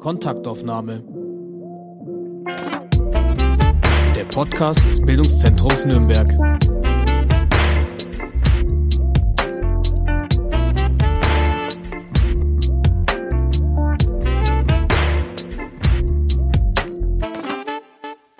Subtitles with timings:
[0.00, 1.04] Kontaktaufnahme.
[4.16, 6.26] Der Podcast des Bildungszentrums Nürnberg.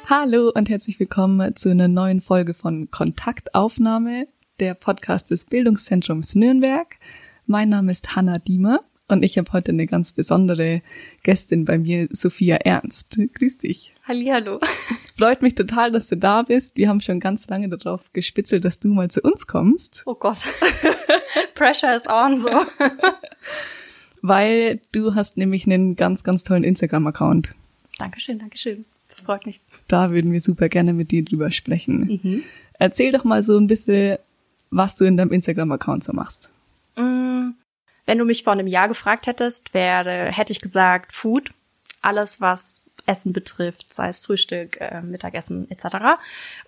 [0.07, 4.29] Hallo und herzlich willkommen zu einer neuen Folge von Kontaktaufnahme,
[4.61, 6.97] der Podcast des Bildungszentrums Nürnberg.
[7.45, 10.83] Mein Name ist Hanna Diemer und ich habe heute eine ganz besondere
[11.23, 13.19] Gästin bei mir, Sophia Ernst.
[13.35, 13.95] Grüß dich.
[14.07, 14.61] Hallihallo.
[15.19, 16.77] Freut mich total, dass du da bist.
[16.77, 20.03] Wir haben schon ganz lange darauf gespitzelt, dass du mal zu uns kommst.
[20.07, 20.39] Oh Gott.
[21.55, 22.51] Pressure is on, so.
[24.23, 27.55] Weil du hast nämlich einen ganz, ganz tollen Instagram-Account.
[27.99, 28.85] Dankeschön, Dankeschön.
[29.09, 29.61] Das freut mich.
[29.89, 32.21] Da würden wir super gerne mit dir drüber sprechen.
[32.23, 32.43] Mhm.
[32.79, 34.19] Erzähl doch mal so ein bisschen,
[34.71, 36.51] was du in deinem Instagram-Account so machst.
[36.97, 37.51] Mm,
[38.11, 41.53] wenn du mich vor einem Jahr gefragt hättest, wäre, hätte ich gesagt Food,
[42.03, 46.19] alles was Essen betrifft, sei es Frühstück, äh, Mittagessen etc.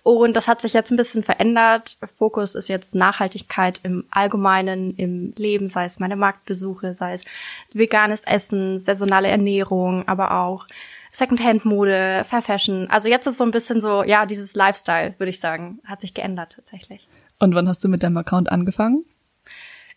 [0.03, 1.97] Und das hat sich jetzt ein bisschen verändert.
[2.17, 7.25] Fokus ist jetzt Nachhaltigkeit im Allgemeinen, im Leben, sei es meine Marktbesuche, sei es
[7.73, 10.65] veganes Essen, saisonale Ernährung, aber auch
[11.11, 12.89] Secondhand-Mode, Fair Fashion.
[12.89, 16.13] Also jetzt ist so ein bisschen so, ja, dieses Lifestyle, würde ich sagen, hat sich
[16.13, 17.09] geändert tatsächlich.
[17.39, 19.03] Und wann hast du mit deinem Account angefangen?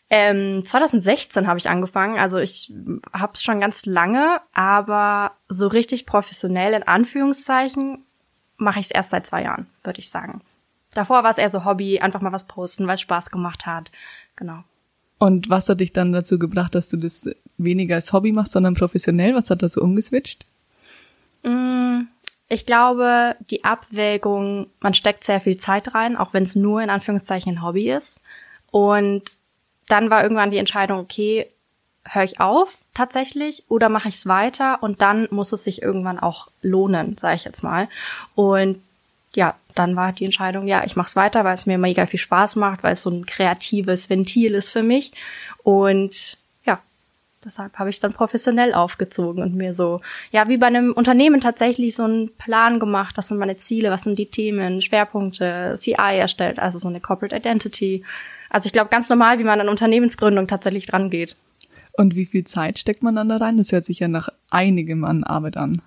[0.09, 2.73] Ähm, 2016 habe ich angefangen, also ich
[3.13, 8.05] habe es schon ganz lange, aber so richtig professionell in Anführungszeichen
[8.57, 10.43] mache ich es erst seit zwei Jahren, würde ich sagen.
[10.95, 13.91] Davor war es eher so Hobby, einfach mal was posten, weil es Spaß gemacht hat.
[14.37, 14.63] Genau.
[15.19, 18.75] Und was hat dich dann dazu gebracht, dass du das weniger als Hobby machst, sondern
[18.75, 19.35] professionell?
[19.35, 20.45] Was hat da so umgeswitcht?
[21.43, 22.03] Mm,
[22.49, 26.91] ich glaube, die Abwägung, man steckt sehr viel Zeit rein, auch wenn es nur in
[26.91, 28.21] Anführungszeichen ein Hobby ist.
[28.71, 29.39] Und
[29.89, 31.47] dann war irgendwann die Entscheidung, okay,
[32.05, 36.19] höre ich auf tatsächlich oder mache ich es weiter und dann muss es sich irgendwann
[36.19, 37.89] auch lohnen, sage ich jetzt mal.
[38.35, 38.81] Und
[39.35, 42.19] ja, dann war die Entscheidung, ja, ich mache es weiter, weil es mir mega viel
[42.19, 45.13] Spaß macht, weil es so ein kreatives Ventil ist für mich.
[45.63, 46.79] Und ja,
[47.45, 51.41] deshalb habe ich es dann professionell aufgezogen und mir so, ja, wie bei einem Unternehmen
[51.43, 56.17] tatsächlich so einen Plan gemacht, was sind meine Ziele, was sind die Themen, Schwerpunkte, CI
[56.19, 58.05] erstellt, also so eine Corporate Identity
[58.51, 61.37] also ich glaube ganz normal, wie man an Unternehmensgründung tatsächlich dran geht.
[61.93, 63.57] Und wie viel Zeit steckt man dann da rein?
[63.57, 65.81] Das hört sich ja nach einigem an Arbeit an.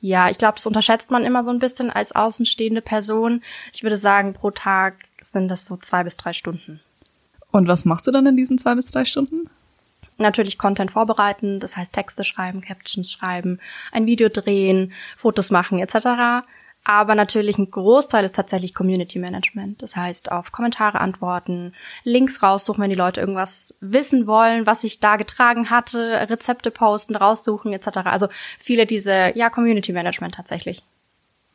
[0.00, 3.42] Ja, ich glaube, das unterschätzt man immer so ein bisschen als außenstehende Person.
[3.72, 6.80] Ich würde sagen, pro Tag sind das so zwei bis drei Stunden.
[7.50, 9.50] Und was machst du dann in diesen zwei bis drei Stunden?
[10.16, 13.58] Natürlich Content vorbereiten, das heißt Texte schreiben, Captions schreiben,
[13.90, 16.46] ein Video drehen, Fotos machen etc.
[16.82, 19.82] Aber natürlich ein Großteil ist tatsächlich Community Management.
[19.82, 21.74] Das heißt, auf Kommentare antworten,
[22.04, 27.16] Links raussuchen, wenn die Leute irgendwas wissen wollen, was ich da getragen hatte, Rezepte posten,
[27.16, 27.98] raussuchen etc.
[28.04, 30.82] Also viele diese, ja, Community Management tatsächlich.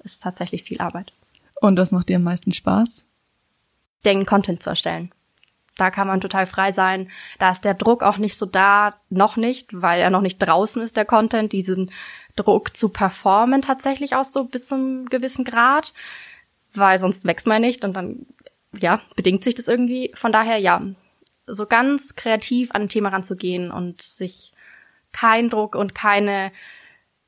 [0.03, 1.11] Ist tatsächlich viel Arbeit.
[1.59, 3.03] Und was macht dir am meisten Spaß?
[4.05, 5.11] Den Content zu erstellen.
[5.77, 7.09] Da kann man total frei sein.
[7.39, 10.81] Da ist der Druck auch nicht so da, noch nicht, weil er noch nicht draußen
[10.81, 11.51] ist, der Content.
[11.51, 11.91] Diesen
[12.35, 15.93] Druck zu performen tatsächlich auch so bis zum gewissen Grad,
[16.73, 18.25] weil sonst wächst man nicht und dann,
[18.73, 20.11] ja, bedingt sich das irgendwie.
[20.15, 20.81] Von daher, ja,
[21.47, 24.51] so ganz kreativ an ein Thema ranzugehen und sich
[25.11, 26.51] kein Druck und keine,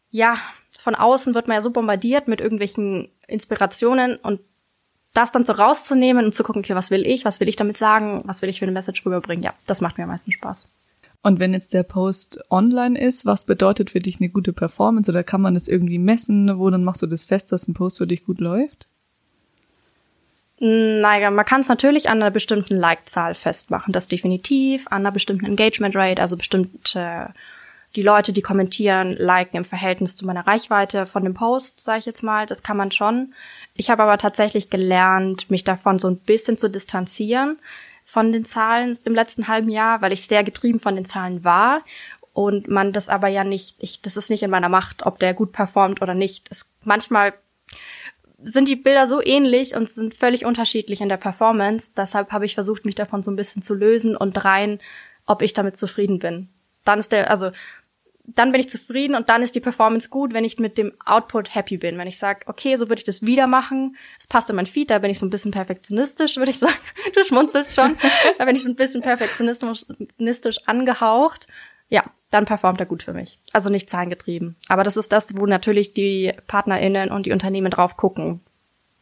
[0.10, 0.38] ja,
[0.80, 4.42] von außen wird man ja so bombardiert mit irgendwelchen Inspirationen und
[5.14, 7.78] das dann so rauszunehmen und zu gucken, okay, was will ich, was will ich damit
[7.78, 10.70] sagen, was will ich für eine Message rüberbringen, ja, das macht mir am meisten Spaß.
[11.28, 15.26] Und wenn jetzt der Post online ist, was bedeutet für dich eine gute Performance oder
[15.26, 16.58] kann man das irgendwie messen?
[16.58, 18.88] Wo dann machst du das fest, dass ein Post für dich gut läuft?
[20.60, 25.46] Naja, man kann es natürlich an einer bestimmten Like-Zahl festmachen, das definitiv, an einer bestimmten
[25.46, 27.34] Engagement Rate, also bestimmte
[27.98, 32.06] die Leute, die kommentieren, liken im Verhältnis zu meiner Reichweite von dem Post, sage ich
[32.06, 33.34] jetzt mal, das kann man schon.
[33.76, 37.58] Ich habe aber tatsächlich gelernt, mich davon so ein bisschen zu distanzieren
[38.08, 41.84] von den Zahlen im letzten halben Jahr, weil ich sehr getrieben von den Zahlen war
[42.32, 45.34] und man das aber ja nicht, ich, das ist nicht in meiner Macht, ob der
[45.34, 46.48] gut performt oder nicht.
[46.50, 47.34] Es, manchmal
[48.42, 51.92] sind die Bilder so ähnlich und sind völlig unterschiedlich in der Performance.
[51.98, 54.80] Deshalb habe ich versucht, mich davon so ein bisschen zu lösen und rein,
[55.26, 56.48] ob ich damit zufrieden bin.
[56.86, 57.52] Dann ist der, also
[58.28, 61.56] dann bin ich zufrieden und dann ist die Performance gut, wenn ich mit dem Output
[61.56, 61.98] happy bin.
[61.98, 64.90] Wenn ich sage, okay, so würde ich das wieder machen, es passt in mein Feed,
[64.90, 66.76] da bin ich so ein bisschen perfektionistisch, würde ich sagen.
[67.16, 67.98] Du schmunzelst schon.
[68.38, 71.48] da bin ich so ein bisschen perfektionistisch angehaucht.
[71.90, 73.40] Ja, dann performt er gut für mich.
[73.54, 74.58] Also nicht zahlengetrieben.
[74.68, 78.42] Aber das ist das, wo natürlich die PartnerInnen und die Unternehmen drauf gucken.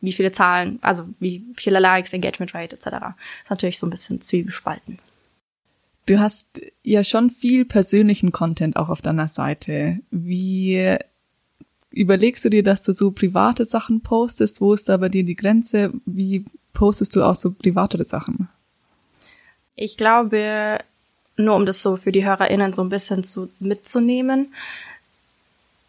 [0.01, 2.85] Wie viele Zahlen, also wie viele Likes, Engagement Rate etc.
[3.43, 4.99] ist natürlich so ein bisschen zwiegespalten.
[6.05, 9.99] Du hast ja schon viel persönlichen Content auch auf deiner Seite.
[10.11, 10.97] Wie
[11.89, 14.61] überlegst du dir, dass du so private Sachen postest?
[14.61, 15.91] Wo ist da bei dir die Grenze?
[16.05, 18.49] Wie postest du auch so privatere Sachen?
[19.75, 20.79] Ich glaube,
[21.37, 24.53] nur um das so für die HörerInnen so ein bisschen zu, mitzunehmen,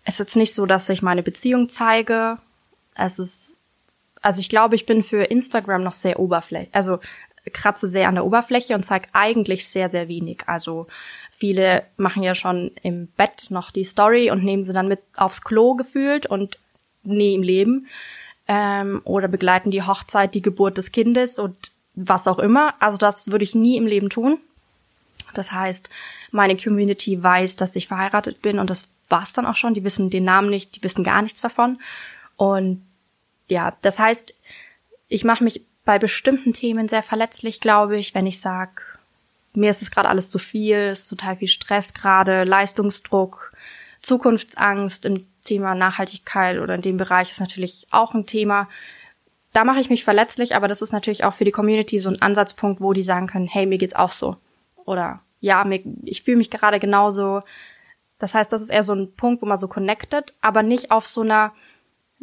[0.07, 2.39] es ist jetzt nicht so, dass ich meine Beziehung zeige.
[2.95, 3.61] Es ist,
[4.23, 7.01] also ich glaube, ich bin für Instagram noch sehr oberflächlich, also
[7.51, 10.43] kratze sehr an der Oberfläche und zeige eigentlich sehr, sehr wenig.
[10.47, 10.87] Also
[11.37, 15.43] viele machen ja schon im Bett noch die Story und nehmen sie dann mit aufs
[15.43, 16.59] Klo gefühlt und
[17.03, 17.87] nie im Leben.
[18.49, 22.75] Ähm, oder begleiten die Hochzeit, die Geburt des Kindes und was auch immer.
[22.79, 24.39] Also das würde ich nie im Leben tun.
[25.35, 25.91] Das heißt,
[26.31, 29.75] meine Community weiß, dass ich verheiratet bin und das war's dann auch schon.
[29.75, 31.81] Die wissen den Namen nicht, die wissen gar nichts davon.
[32.37, 32.83] Und
[33.49, 34.35] ja, das heißt,
[35.09, 38.99] ich mache mich bei bestimmten Themen sehr verletzlich, glaube ich, wenn ich sag,
[39.55, 43.53] mir ist es gerade alles zu viel, ist total viel Stress gerade, Leistungsdruck,
[44.03, 48.69] Zukunftsangst im Thema Nachhaltigkeit oder in dem Bereich ist natürlich auch ein Thema.
[49.53, 52.21] Da mache ich mich verletzlich, aber das ist natürlich auch für die Community so ein
[52.21, 54.37] Ansatzpunkt, wo die sagen können, hey, mir geht's auch so.
[54.85, 57.43] Oder ja, mir, ich fühle mich gerade genauso.
[58.19, 61.07] Das heißt, das ist eher so ein Punkt, wo man so connected, aber nicht auf
[61.07, 61.53] so einer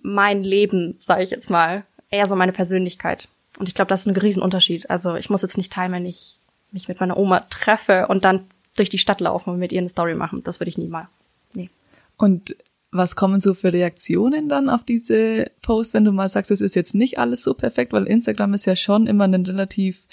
[0.02, 3.30] mein Leben, sage ich jetzt mal, eher so meine Persönlichkeit.
[3.58, 4.90] Und ich glaube, das ist ein Riesenunterschied.
[4.90, 6.38] Also ich muss jetzt nicht teilen, wenn ich
[6.72, 8.46] mich mit meiner Oma treffe und dann
[8.76, 10.42] durch die Stadt laufen und mit ihr eine Story machen.
[10.44, 11.08] Das würde ich nie mal.
[11.54, 11.70] Nee.
[12.18, 12.56] Und
[12.92, 16.76] was kommen so für Reaktionen dann auf diese Posts, wenn du mal sagst, es ist
[16.76, 20.04] jetzt nicht alles so perfekt, weil Instagram ist ja schon immer ein relativ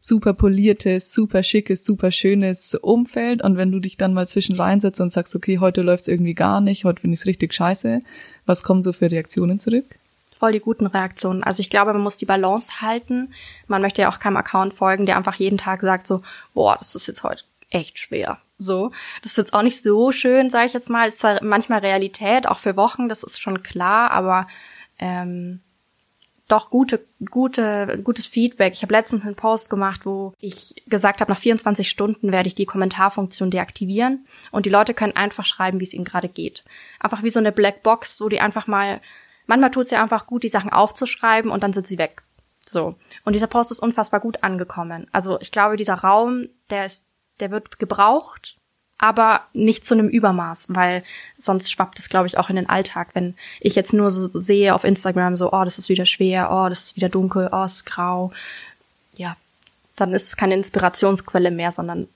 [0.00, 5.00] super poliertes, super schickes, super schönes Umfeld und wenn du dich dann mal zwischen reinsetzt
[5.00, 8.02] und sagst, okay, heute läuft's irgendwie gar nicht, heute finde ich es richtig scheiße,
[8.46, 9.97] was kommen so für Reaktionen zurück?
[10.38, 11.42] Voll die guten Reaktionen.
[11.42, 13.34] Also ich glaube, man muss die Balance halten.
[13.66, 16.22] Man möchte ja auch keinem Account folgen, der einfach jeden Tag sagt so,
[16.54, 18.38] boah, das ist jetzt heute echt schwer.
[18.58, 18.90] So,
[19.22, 21.08] das ist jetzt auch nicht so schön, sage ich jetzt mal.
[21.08, 24.48] Ist zwar manchmal Realität, auch für Wochen, das ist schon klar, aber
[24.98, 25.60] ähm,
[26.48, 28.72] doch gute, gute, gutes Feedback.
[28.72, 32.54] Ich habe letztens einen Post gemacht, wo ich gesagt habe, nach 24 Stunden werde ich
[32.54, 36.64] die Kommentarfunktion deaktivieren und die Leute können einfach schreiben, wie es ihnen gerade geht.
[36.98, 39.00] Einfach wie so eine Blackbox, wo die einfach mal
[39.48, 42.22] manchmal tut es ja einfach gut, die Sachen aufzuschreiben und dann sind sie weg.
[42.64, 42.94] So.
[43.24, 45.08] Und dieser Post ist unfassbar gut angekommen.
[45.10, 47.04] Also ich glaube, dieser Raum, der ist,
[47.40, 48.56] der wird gebraucht,
[48.98, 51.02] aber nicht zu einem Übermaß, weil
[51.38, 53.10] sonst schwappt es, glaube ich, auch in den Alltag.
[53.14, 56.68] Wenn ich jetzt nur so sehe auf Instagram so, oh, das ist wieder schwer, oh,
[56.68, 58.32] das ist wieder dunkel, oh, es ist grau,
[59.16, 59.36] ja,
[59.96, 62.08] dann ist es keine Inspirationsquelle mehr, sondern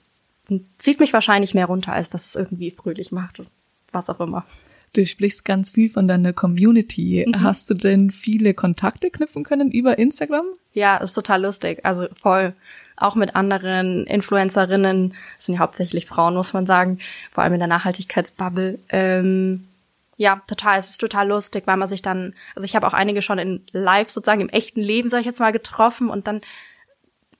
[0.77, 3.47] zieht mich wahrscheinlich mehr runter, als dass es irgendwie fröhlich macht und
[3.91, 4.45] was auch immer.
[4.93, 7.25] Du sprichst ganz viel von deiner Community.
[7.27, 7.41] Mhm.
[7.41, 10.45] Hast du denn viele Kontakte knüpfen können über Instagram?
[10.73, 11.83] Ja, ist total lustig.
[11.83, 12.53] Also voll.
[12.95, 16.99] Auch mit anderen Influencerinnen, das sind ja hauptsächlich Frauen, muss man sagen,
[17.31, 18.77] vor allem in der Nachhaltigkeitsbubble.
[18.89, 19.67] Ähm,
[20.15, 20.77] ja, total.
[20.77, 23.61] Es ist total lustig, weil man sich dann, also ich habe auch einige schon in
[23.71, 26.41] Live sozusagen im echten Leben, sag ich jetzt mal, getroffen und dann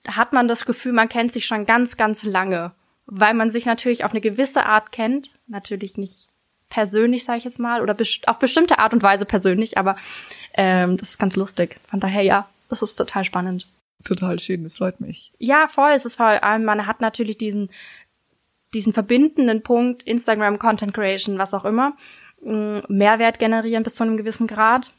[0.06, 2.72] hat man das Gefühl, man kennt sich schon ganz, ganz lange,
[3.06, 6.28] weil man sich natürlich auf eine gewisse Art kennt, natürlich nicht
[6.74, 9.94] persönlich, sage ich jetzt mal, oder best auf bestimmte Art und Weise persönlich, aber
[10.54, 11.76] ähm, das ist ganz lustig.
[11.88, 13.68] Von daher, ja, das ist total spannend.
[14.02, 15.32] Total schön, das freut mich.
[15.38, 15.92] Ja, voll.
[15.92, 17.70] Es ist vor allem, man hat natürlich diesen,
[18.74, 21.96] diesen verbindenden Punkt, Instagram, Content Creation, was auch immer,
[22.42, 24.92] mm, Mehrwert generieren bis zu einem gewissen Grad.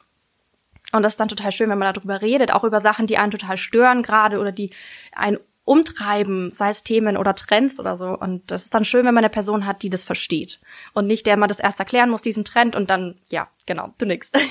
[0.93, 3.31] Und das ist dann total schön, wenn man darüber redet, auch über Sachen, die einen
[3.31, 4.69] total stören gerade oder die
[5.11, 8.17] einen umtreiben, sei es Themen oder Trends oder so.
[8.17, 10.59] Und das ist dann schön, wenn man eine Person hat, die das versteht.
[10.93, 14.05] Und nicht der man das erst erklären muss, diesen Trend, und dann, ja, genau, du
[14.05, 14.31] nix.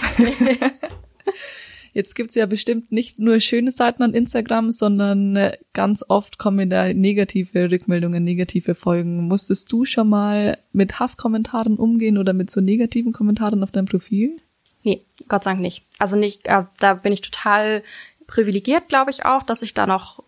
[1.92, 6.68] Jetzt gibt's ja bestimmt nicht nur schöne Seiten an Instagram, sondern äh, ganz oft kommen
[6.68, 9.28] da negative Rückmeldungen, negative Folgen.
[9.28, 14.38] Musstest du schon mal mit Hasskommentaren umgehen oder mit so negativen Kommentaren auf deinem Profil?
[14.82, 15.84] Nee, Gott sei Dank nicht.
[16.00, 17.84] Also nicht, äh, da bin ich total
[18.26, 20.23] privilegiert, glaube ich auch, dass ich da noch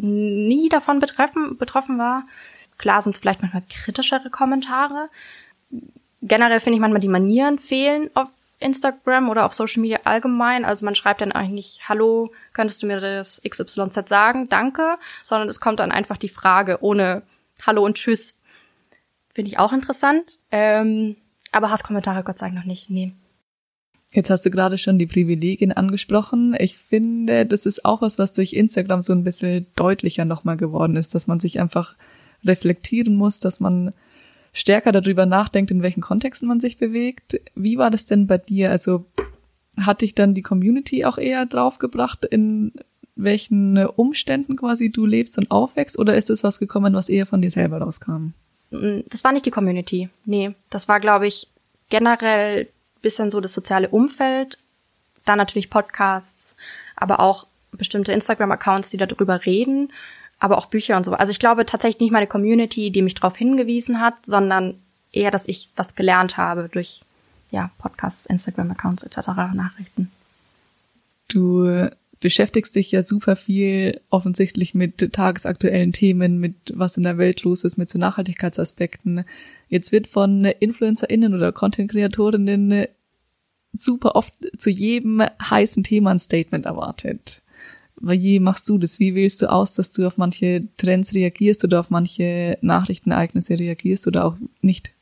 [0.00, 2.24] nie davon betreffen, betroffen war.
[2.78, 5.08] Klar sind es vielleicht manchmal kritischere Kommentare.
[6.22, 8.28] Generell finde ich manchmal die Manieren fehlen auf
[8.58, 10.64] Instagram oder auf Social Media allgemein.
[10.64, 14.48] Also man schreibt dann eigentlich nicht, hallo, könntest du mir das XYZ sagen?
[14.48, 14.98] Danke.
[15.22, 17.22] Sondern es kommt dann einfach die Frage ohne
[17.66, 18.38] Hallo und Tschüss.
[19.34, 20.38] Finde ich auch interessant.
[20.50, 21.16] Ähm,
[21.52, 22.90] aber Hasskommentare Gott sei Dank noch nicht.
[22.90, 23.12] Nee.
[24.12, 26.56] Jetzt hast du gerade schon die Privilegien angesprochen.
[26.58, 30.96] Ich finde, das ist auch was, was durch Instagram so ein bisschen deutlicher nochmal geworden
[30.96, 31.94] ist, dass man sich einfach
[32.44, 33.92] reflektieren muss, dass man
[34.52, 37.40] stärker darüber nachdenkt, in welchen Kontexten man sich bewegt.
[37.54, 38.70] Wie war das denn bei dir?
[38.70, 39.04] Also
[39.76, 42.72] hat dich dann die Community auch eher draufgebracht, in
[43.14, 47.42] welchen Umständen quasi du lebst und aufwächst oder ist es was gekommen, was eher von
[47.42, 48.32] dir selber rauskam?
[48.70, 50.08] Mm, das war nicht die Community.
[50.24, 51.48] Nee, das war, glaube ich,
[51.90, 52.68] generell
[53.02, 54.58] bisschen so das soziale Umfeld,
[55.24, 56.56] dann natürlich Podcasts,
[56.96, 59.92] aber auch bestimmte Instagram-Accounts, die darüber reden,
[60.38, 61.12] aber auch Bücher und so.
[61.12, 64.80] Also ich glaube tatsächlich nicht meine Community, die mich darauf hingewiesen hat, sondern
[65.12, 67.04] eher, dass ich was gelernt habe durch
[67.50, 70.10] ja, Podcasts, Instagram-Accounts etc., Nachrichten.
[71.28, 77.42] Du beschäftigst dich ja super viel offensichtlich mit tagesaktuellen Themen, mit was in der Welt
[77.42, 79.24] los ist, mit so Nachhaltigkeitsaspekten.
[79.68, 82.86] Jetzt wird von InfluencerInnen oder Content-Kreatorinnen
[83.72, 87.42] super oft zu jedem heißen Thema ein Statement erwartet.
[88.00, 88.98] Wie machst du das?
[88.98, 94.06] Wie wählst du aus, dass du auf manche Trends reagierst oder auf manche Nachrichtenereignisse reagierst
[94.06, 94.92] oder auch nicht?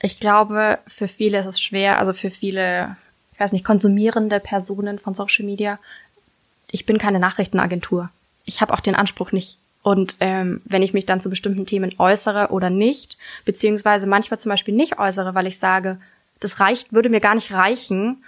[0.00, 2.96] Ich glaube, für viele ist es schwer, also für viele,
[3.32, 5.78] ich weiß nicht, konsumierende Personen von Social Media.
[6.74, 8.10] Ich bin keine Nachrichtenagentur.
[8.44, 9.58] Ich habe auch den Anspruch nicht.
[9.84, 14.50] Und ähm, wenn ich mich dann zu bestimmten Themen äußere oder nicht, beziehungsweise manchmal zum
[14.50, 16.00] Beispiel nicht äußere, weil ich sage,
[16.40, 18.24] das reicht, würde mir gar nicht reichen,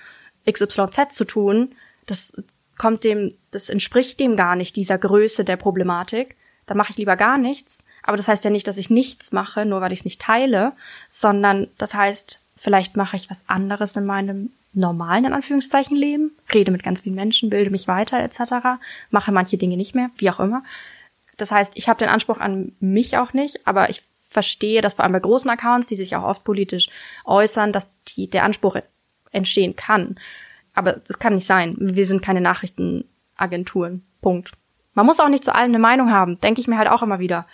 [0.49, 1.73] XYZ zu tun,
[2.07, 2.41] das
[2.79, 6.37] kommt dem, das entspricht dem gar nicht, dieser Größe der Problematik,
[6.67, 7.85] dann mache ich lieber gar nichts.
[8.05, 10.73] Aber das heißt ja nicht, dass ich nichts mache, nur weil ich es nicht teile,
[11.09, 16.71] sondern das heißt, vielleicht mache ich was anderes in meinem normalen, in Anführungszeichen, Leben, rede
[16.71, 18.79] mit ganz vielen Menschen, bilde mich weiter etc.,
[19.11, 20.63] mache manche Dinge nicht mehr, wie auch immer.
[21.37, 25.05] Das heißt, ich habe den Anspruch an mich auch nicht, aber ich verstehe, dass vor
[25.05, 26.89] allem bei großen Accounts, die sich auch oft politisch
[27.25, 28.77] äußern, dass die, der Anspruch
[29.33, 30.17] entstehen kann.
[30.75, 31.77] Aber das kann nicht sein.
[31.79, 34.05] Wir sind keine Nachrichtenagenturen.
[34.21, 34.53] Punkt.
[34.95, 37.19] Man muss auch nicht zu allem eine Meinung haben, denke ich mir halt auch immer
[37.19, 37.47] wieder.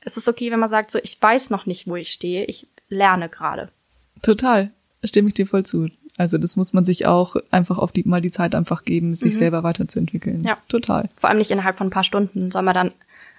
[0.00, 2.66] Es ist okay, wenn man sagt, so ich weiß noch nicht, wo ich stehe, ich
[2.88, 3.70] lerne gerade.
[4.22, 4.70] Total,
[5.04, 5.90] stimme ich dir voll zu.
[6.20, 9.32] Also das muss man sich auch einfach auf die mal die Zeit einfach geben, sich
[9.32, 9.38] mhm.
[9.38, 10.44] selber weiterzuentwickeln.
[10.44, 11.08] Ja, total.
[11.16, 12.92] Vor allem nicht innerhalb von ein paar Stunden, sondern dann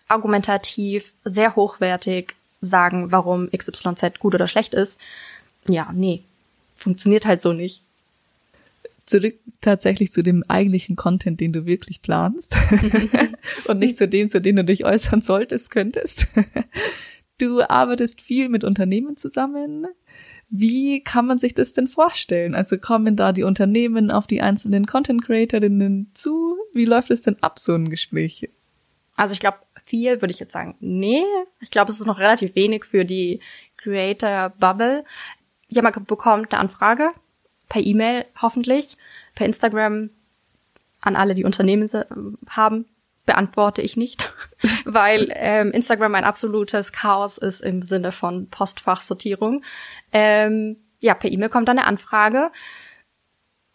[0.07, 4.99] argumentativ, sehr hochwertig sagen, warum XYZ gut oder schlecht ist.
[5.67, 6.23] Ja, nee,
[6.75, 7.83] funktioniert halt so nicht.
[9.05, 12.57] Zurück tatsächlich zu dem eigentlichen Content, den du wirklich planst
[13.65, 16.29] und nicht zu dem, zu dem du dich äußern solltest, könntest.
[17.37, 19.85] Du arbeitest viel mit Unternehmen zusammen.
[20.53, 22.55] Wie kann man sich das denn vorstellen?
[22.55, 26.57] Also kommen da die Unternehmen auf die einzelnen Content Creatorinnen zu?
[26.73, 28.49] Wie läuft es denn ab, so ein Gespräch?
[29.15, 31.23] Also ich glaube, viel, würde ich jetzt sagen, nee.
[31.61, 33.39] Ich glaube, es ist noch relativ wenig für die
[33.77, 35.05] Creator Bubble.
[35.69, 37.11] Jemand bekommt eine Anfrage
[37.69, 38.97] per E-Mail hoffentlich,
[39.35, 40.09] per Instagram
[40.99, 41.89] an alle, die Unternehmen
[42.49, 42.85] haben,
[43.25, 44.33] beantworte ich nicht,
[44.85, 49.63] weil ähm, Instagram ein absolutes Chaos ist im Sinne von Postfachsortierung.
[50.11, 52.51] Ähm, ja, per E-Mail kommt dann eine Anfrage.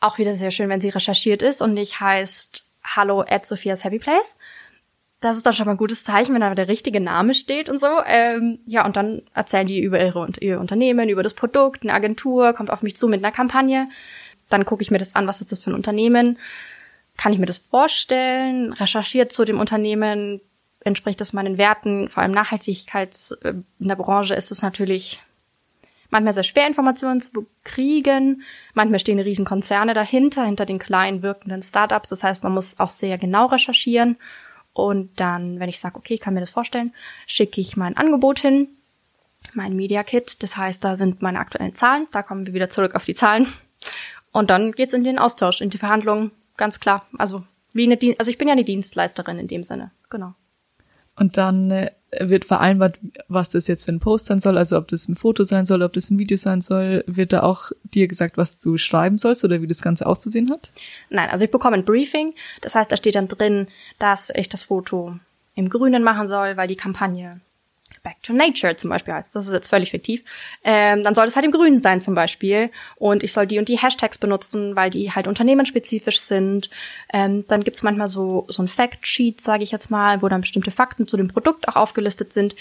[0.00, 3.98] Auch wieder sehr schön, wenn sie recherchiert ist und nicht heißt Hallo at Sophia's Happy
[3.98, 4.36] Place
[5.20, 7.80] das ist doch schon mal ein gutes Zeichen, wenn da der richtige Name steht und
[7.80, 7.86] so.
[8.06, 12.52] Ähm, ja, und dann erzählen die über ihre, ihr Unternehmen, über das Produkt, eine Agentur,
[12.52, 13.88] kommt auf mich zu mit einer Kampagne.
[14.50, 16.38] Dann gucke ich mir das an, was ist das für ein Unternehmen?
[17.16, 18.72] Kann ich mir das vorstellen?
[18.72, 20.40] Recherchiert zu dem Unternehmen,
[20.80, 22.08] entspricht das meinen Werten?
[22.08, 25.22] Vor allem Nachhaltigkeits äh, in der Branche ist es natürlich
[26.10, 28.42] manchmal sehr schwer, Informationen zu kriegen.
[28.74, 32.10] Manchmal stehen riesen Konzerne dahinter, hinter den kleinen wirkenden Startups.
[32.10, 34.16] Das heißt, man muss auch sehr genau recherchieren
[34.76, 36.92] und dann, wenn ich sage, okay, ich kann mir das vorstellen,
[37.26, 38.68] schicke ich mein Angebot hin,
[39.54, 40.42] mein Media Kit.
[40.42, 42.06] Das heißt, da sind meine aktuellen Zahlen.
[42.12, 43.50] Da kommen wir wieder zurück auf die Zahlen.
[44.32, 47.06] Und dann geht's in den Austausch, in die Verhandlungen, ganz klar.
[47.18, 50.34] Also wie eine Dien also ich bin ja eine Dienstleisterin in dem Sinne, genau.
[51.18, 52.98] Und dann äh, wird vereinbart,
[53.28, 55.82] was das jetzt für ein Post sein soll, also ob das ein Foto sein soll,
[55.82, 57.04] ob das ein Video sein soll.
[57.06, 60.72] Wird da auch dir gesagt, was du schreiben sollst oder wie das Ganze auszusehen hat?
[61.08, 62.34] Nein, also ich bekomme ein Briefing.
[62.60, 65.18] Das heißt, da steht dann drin, dass ich das Foto
[65.54, 67.40] im Grünen machen soll, weil die Kampagne
[68.06, 69.34] Back to Nature zum Beispiel heißt.
[69.34, 70.22] Das ist jetzt völlig fiktiv.
[70.62, 72.70] Ähm, dann soll es halt im Grünen sein zum Beispiel.
[72.94, 76.70] Und ich soll die und die Hashtags benutzen, weil die halt unternehmensspezifisch sind.
[77.12, 80.70] Ähm, dann gibt's manchmal so, so ein Fact-Sheet, sage ich jetzt mal, wo dann bestimmte
[80.70, 82.54] Fakten zu dem Produkt auch aufgelistet sind,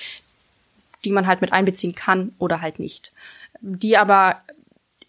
[1.04, 3.12] die man halt mit einbeziehen kann oder halt nicht.
[3.62, 4.42] Die aber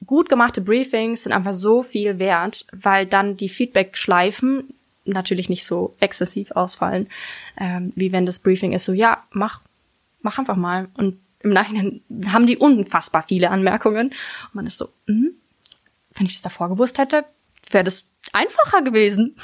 [0.05, 4.65] gut gemachte Briefings sind einfach so viel wert, weil dann die Feedback-Schleifen
[5.07, 7.07] natürlich nicht so exzessiv ausfallen,
[7.59, 9.63] ähm, wie wenn das Briefing ist so, ja, mach
[10.21, 10.89] mach einfach mal.
[10.97, 14.09] Und im Nachhinein haben die unfassbar viele Anmerkungen.
[14.09, 15.35] Und man ist so, hm,
[16.15, 17.25] wenn ich das davor gewusst hätte,
[17.71, 19.37] wäre das einfacher gewesen.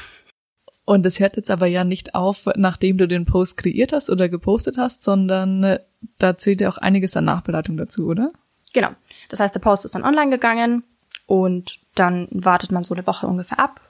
[0.85, 4.29] Und es hört jetzt aber ja nicht auf, nachdem du den Post kreiert hast oder
[4.29, 5.81] gepostet hast, sondern äh,
[6.19, 8.33] da zählt ja auch einiges an Nachbereitung dazu, oder?
[8.73, 8.88] Genau.
[9.29, 10.83] Das heißt, der Post ist dann online gegangen
[11.26, 13.81] und dann wartet man so eine Woche ungefähr ab.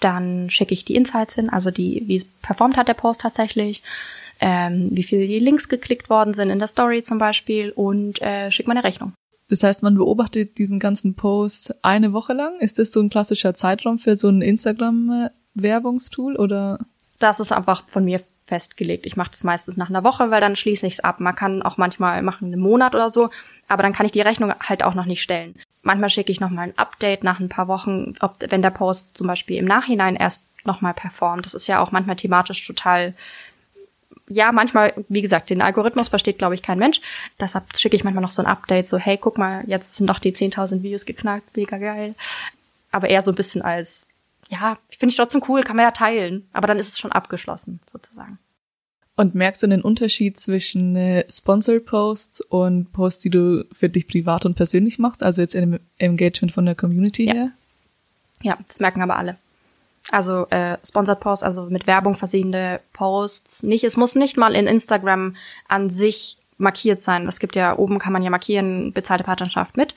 [0.00, 3.82] Dann schicke ich die Insights hin, also die, wie es performt hat der Post tatsächlich,
[4.40, 8.50] ähm, wie viele die Links geklickt worden sind in der Story zum Beispiel und äh,
[8.50, 9.12] schicke meine Rechnung.
[9.48, 12.58] Das heißt, man beobachtet diesen ganzen Post eine Woche lang.
[12.60, 16.78] Ist das so ein klassischer Zeitraum für so ein Instagram-Werbungstool oder?
[17.18, 19.06] Das ist einfach von mir festgelegt.
[19.06, 21.20] Ich mache das meistens nach einer Woche, weil dann schließe ich es ab.
[21.20, 23.30] Man kann auch manchmal machen einen Monat oder so,
[23.68, 25.54] aber dann kann ich die Rechnung halt auch noch nicht stellen.
[25.82, 29.16] Manchmal schicke ich noch mal ein Update nach ein paar Wochen, ob wenn der Post
[29.16, 31.44] zum Beispiel im Nachhinein erst noch mal performt.
[31.44, 33.14] Das ist ja auch manchmal thematisch total
[34.28, 37.00] ja, manchmal, wie gesagt, den Algorithmus versteht, glaube ich, kein Mensch.
[37.40, 40.18] Deshalb schicke ich manchmal noch so ein Update, so, hey, guck mal, jetzt sind doch
[40.18, 42.14] die 10.000 Videos geknackt, mega geil.
[42.90, 44.06] Aber eher so ein bisschen als,
[44.48, 46.48] ja, finde ich trotzdem cool, kann man ja teilen.
[46.52, 48.38] Aber dann ist es schon abgeschlossen, sozusagen.
[49.16, 54.08] Und merkst du den Unterschied zwischen äh, Sponsored Posts und Posts, die du für dich
[54.08, 57.34] privat und persönlich machst, also jetzt im Engagement von der Community ja.
[57.34, 57.50] her?
[58.42, 59.36] Ja, das merken aber alle.
[60.10, 63.62] Also äh, Sponsored Posts, also mit Werbung versehene Posts.
[63.62, 65.36] Nicht, es muss nicht mal in Instagram
[65.68, 67.26] an sich markiert sein.
[67.26, 69.94] Es gibt ja oben kann man ja markieren bezahlte Partnerschaft mit.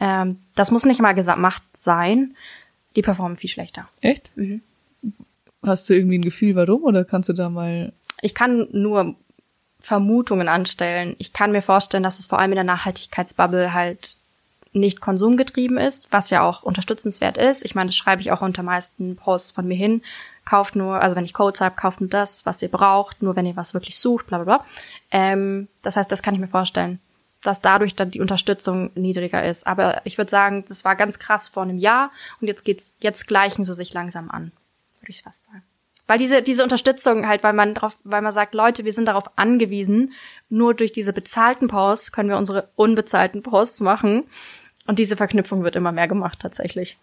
[0.00, 2.36] Ähm, das muss nicht mal gemacht sein.
[2.96, 3.88] Die performen viel schlechter.
[4.00, 4.36] Echt?
[4.36, 4.62] Mhm.
[5.62, 6.84] Hast du irgendwie ein Gefühl, warum?
[6.84, 7.92] Oder kannst du da mal?
[8.22, 9.16] Ich kann nur
[9.80, 11.14] Vermutungen anstellen.
[11.18, 14.16] Ich kann mir vorstellen, dass es vor allem in der Nachhaltigkeitsbubble halt
[14.72, 17.64] nicht konsumgetrieben ist, was ja auch unterstützenswert ist.
[17.64, 20.02] Ich meine, das schreibe ich auch unter meisten Posts von mir hin.
[20.44, 23.46] Kauft nur, also wenn ich Codes habe, kauft nur das, was ihr braucht, nur wenn
[23.46, 24.66] ihr was wirklich sucht, bla bla bla.
[25.10, 27.00] Ähm, das heißt, das kann ich mir vorstellen,
[27.42, 29.66] dass dadurch dann die Unterstützung niedriger ist.
[29.66, 32.10] Aber ich würde sagen, das war ganz krass vor einem Jahr
[32.40, 34.52] und jetzt geht's, jetzt gleichen sie sich langsam an,
[35.00, 35.62] würde ich fast sagen.
[36.08, 39.30] Weil diese, diese Unterstützung halt, weil man drauf, weil man sagt, Leute, wir sind darauf
[39.36, 40.14] angewiesen,
[40.48, 44.24] nur durch diese bezahlten Posts können wir unsere unbezahlten Posts machen.
[44.86, 46.96] Und diese Verknüpfung wird immer mehr gemacht tatsächlich.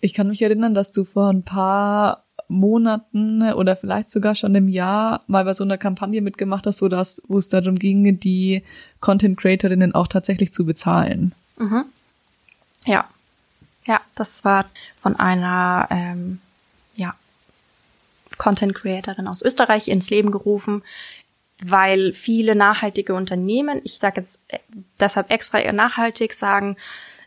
[0.00, 4.68] Ich kann mich erinnern, dass du vor ein paar Monaten oder vielleicht sogar schon im
[4.68, 8.62] Jahr mal bei so einer Kampagne mitgemacht hast, wo das, wo es darum ging, die
[9.00, 11.32] Content Creatorinnen auch tatsächlich zu bezahlen.
[11.56, 11.86] Mhm.
[12.84, 13.08] Ja.
[13.86, 14.66] Ja, das war
[15.00, 16.40] von einer ähm,
[18.38, 20.82] Content Creatorin aus Österreich ins Leben gerufen,
[21.60, 24.58] weil viele nachhaltige Unternehmen, ich sage jetzt äh,
[25.00, 26.76] deshalb extra eher nachhaltig, sagen,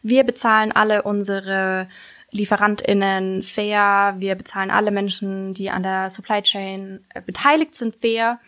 [0.02, 1.88] wir bezahlen alle unsere
[2.32, 8.39] LieferantInnen fair, wir bezahlen alle Menschen, die an der Supply Chain äh, beteiligt sind, fair.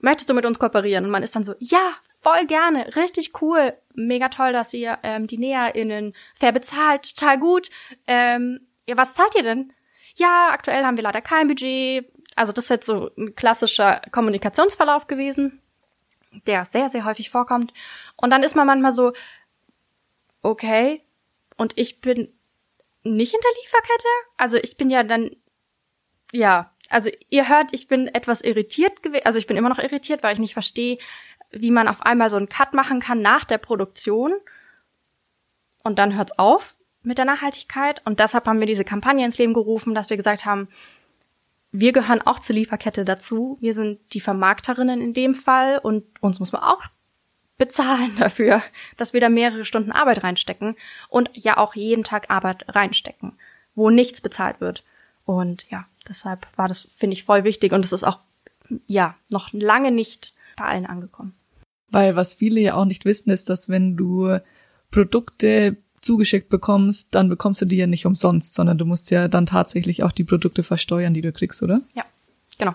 [0.00, 1.04] Möchtest du mit uns kooperieren?
[1.04, 5.26] Und man ist dann so, ja, voll gerne, richtig cool, mega toll, dass ihr ähm,
[5.26, 7.70] die NäherInnen fair bezahlt, total gut.
[8.06, 9.72] Ähm, ja, was zahlt ihr denn?
[10.14, 15.60] Ja, aktuell haben wir leider kein Budget, also das wird so ein klassischer Kommunikationsverlauf gewesen,
[16.46, 17.72] der sehr, sehr häufig vorkommt.
[18.16, 19.12] Und dann ist man manchmal so,
[20.42, 21.02] okay,
[21.56, 22.32] und ich bin
[23.02, 24.08] nicht in der Lieferkette?
[24.36, 25.30] Also ich bin ja dann,
[26.32, 30.22] ja, also ihr hört, ich bin etwas irritiert gewesen, also ich bin immer noch irritiert,
[30.22, 30.98] weil ich nicht verstehe,
[31.50, 34.32] wie man auf einmal so einen Cut machen kann nach der Produktion
[35.82, 39.54] und dann hört's auf mit der Nachhaltigkeit und deshalb haben wir diese Kampagne ins Leben
[39.54, 40.68] gerufen, dass wir gesagt haben,
[41.76, 43.58] wir gehören auch zur Lieferkette dazu.
[43.60, 46.82] Wir sind die Vermarkterinnen in dem Fall und uns muss man auch
[47.58, 48.62] bezahlen dafür,
[48.96, 50.76] dass wir da mehrere Stunden Arbeit reinstecken
[51.08, 53.32] und ja auch jeden Tag Arbeit reinstecken,
[53.74, 54.84] wo nichts bezahlt wird.
[55.24, 58.20] Und ja, deshalb war das, finde ich, voll wichtig und es ist auch,
[58.86, 61.34] ja, noch lange nicht bei allen angekommen.
[61.88, 64.38] Weil was viele ja auch nicht wissen, ist, dass wenn du
[64.90, 69.46] Produkte zugeschickt bekommst, dann bekommst du die ja nicht umsonst, sondern du musst ja dann
[69.46, 71.80] tatsächlich auch die Produkte versteuern, die du kriegst, oder?
[71.94, 72.04] Ja,
[72.58, 72.74] genau.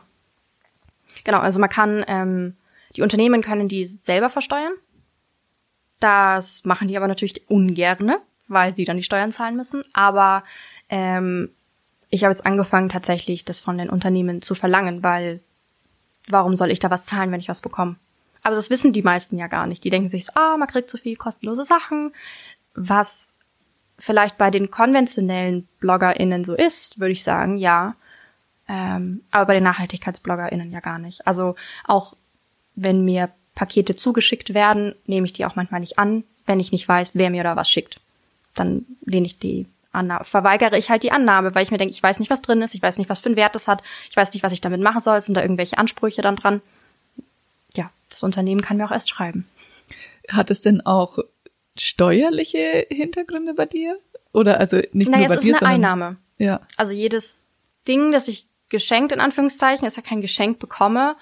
[1.23, 2.55] Genau, also man kann, ähm,
[2.95, 4.73] die Unternehmen können die selber versteuern.
[5.99, 9.83] Das machen die aber natürlich ungerne, weil sie dann die Steuern zahlen müssen.
[9.93, 10.43] Aber
[10.89, 11.49] ähm,
[12.09, 15.41] ich habe jetzt angefangen, tatsächlich das von den Unternehmen zu verlangen, weil
[16.27, 17.97] warum soll ich da was zahlen, wenn ich was bekomme?
[18.41, 19.83] Aber das wissen die meisten ja gar nicht.
[19.83, 22.13] Die denken sich, ah, man kriegt so viel kostenlose Sachen
[22.79, 23.33] was
[23.99, 27.95] vielleicht bei den konventionellen BloggerInnen so ist, würde ich sagen, ja.
[28.67, 31.27] Ähm, aber bei den NachhaltigkeitsbloggerInnen ja gar nicht.
[31.27, 32.15] Also auch
[32.75, 36.87] wenn mir Pakete zugeschickt werden, nehme ich die auch manchmal nicht an, wenn ich nicht
[36.87, 37.99] weiß, wer mir da was schickt.
[38.55, 42.01] Dann lehne ich die Annahme, verweigere ich halt die Annahme, weil ich mir denke, ich
[42.01, 44.15] weiß nicht, was drin ist, ich weiß nicht, was für einen Wert das hat, ich
[44.15, 46.61] weiß nicht, was ich damit machen soll, sind da irgendwelche Ansprüche dann dran.
[47.73, 49.45] Ja, das Unternehmen kann mir auch erst schreiben.
[50.29, 51.19] Hat es denn auch
[51.81, 53.99] steuerliche Hintergründe bei dir?
[54.33, 56.17] Oder also nicht naja, nur bei es dir, ist eine sondern Einnahme.
[56.37, 56.61] ja.
[56.77, 57.47] Also jedes
[57.87, 61.15] Ding, das ich geschenkt in Anführungszeichen, ist ja kein Geschenk bekomme,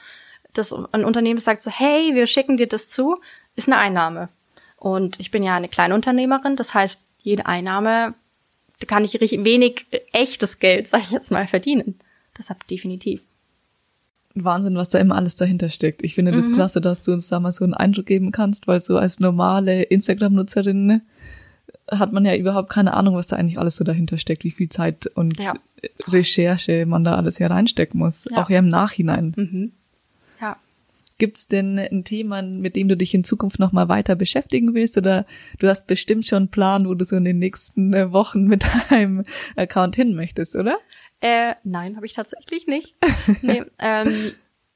[0.54, 3.20] das ein Unternehmen sagt so, hey, wir schicken dir das zu,
[3.56, 4.30] ist eine Einnahme.
[4.76, 8.15] Und ich bin ja eine Kleinunternehmerin, das heißt, jede Einnahme
[8.80, 12.00] da kann ich wenig echtes Geld, sag ich jetzt mal, verdienen.
[12.38, 13.22] Deshalb definitiv.
[14.43, 16.04] Wahnsinn, was da immer alles dahinter steckt.
[16.04, 16.56] Ich finde das Mhm.
[16.56, 19.84] klasse, dass du uns da mal so einen Eindruck geben kannst, weil so als normale
[19.84, 21.02] Instagram-Nutzerin ne,
[21.89, 24.69] hat man ja überhaupt keine Ahnung, was da eigentlich alles so dahinter steckt, wie viel
[24.69, 25.54] Zeit und Ja.
[26.08, 28.41] Recherche man da alles hier reinstecken muss, Ja.
[28.41, 29.34] auch ja im Nachhinein.
[29.36, 29.71] Mhm.
[30.41, 30.58] Ja.
[31.17, 34.97] Gibt's denn ein Thema, mit dem du dich in Zukunft noch mal weiter beschäftigen willst
[34.97, 35.26] oder
[35.60, 38.63] du hast bestimmt schon einen Plan, wo du so in den nächsten äh, Wochen mit
[38.89, 39.23] deinem
[39.56, 40.78] Account hin möchtest, oder?
[41.21, 42.95] Äh, nein, habe ich tatsächlich nicht.
[43.41, 44.34] nee, ähm,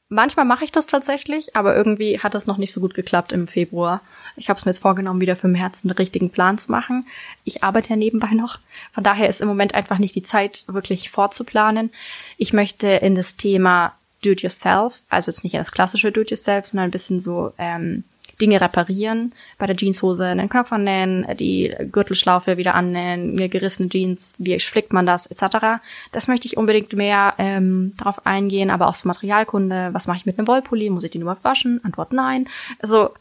[0.09, 3.47] manchmal mache ich das tatsächlich, aber irgendwie hat das noch nicht so gut geklappt im
[3.47, 4.01] Februar.
[4.35, 7.05] Ich habe es mir jetzt vorgenommen, wieder für März einen richtigen Plan zu machen.
[7.43, 8.59] Ich arbeite ja nebenbei noch.
[8.93, 11.91] Von daher ist im Moment einfach nicht die Zeit, wirklich vorzuplanen.
[12.37, 16.91] Ich möchte in das Thema Do-it-yourself, also jetzt nicht in das klassische Do-it-yourself, sondern ein
[16.91, 18.03] bisschen so ähm,
[18.41, 24.59] Dinge reparieren, bei der Jeanshose einen Knopf annähen, die Gürtelschlaufe wieder annähen, gerissene Jeans, wie
[24.59, 25.81] flickt man das, etc.
[26.11, 30.25] Das möchte ich unbedingt mehr ähm, darauf eingehen, aber auch so Materialkunde, was mache ich
[30.25, 31.79] mit einem Wollpulli, muss ich den überhaupt waschen?
[31.83, 32.47] Antwort nein.
[32.79, 33.11] Also,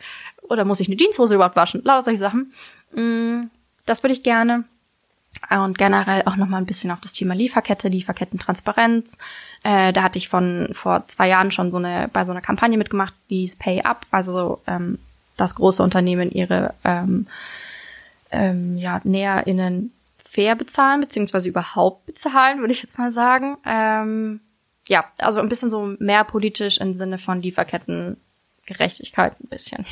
[0.42, 1.82] oder muss ich eine Jeanshose überhaupt waschen?
[1.84, 2.52] Lauter solche Sachen.
[2.94, 3.48] Mm,
[3.86, 4.64] Das würde ich gerne.
[5.48, 9.16] Und generell auch nochmal ein bisschen auf das Thema Lieferkette, Lieferkettentransparenz.
[9.62, 12.76] Äh, da hatte ich von vor zwei Jahren schon so eine bei so einer Kampagne
[12.76, 14.98] mitgemacht, die ist Pay Up, also so, ähm,
[15.40, 17.26] dass große Unternehmen ihre ähm,
[18.30, 19.92] ähm, ja, NäherInnen
[20.24, 23.56] fair bezahlen, beziehungsweise überhaupt bezahlen, würde ich jetzt mal sagen.
[23.66, 24.40] Ähm,
[24.86, 29.84] ja, also ein bisschen so mehr politisch im Sinne von Lieferkettengerechtigkeit ein bisschen.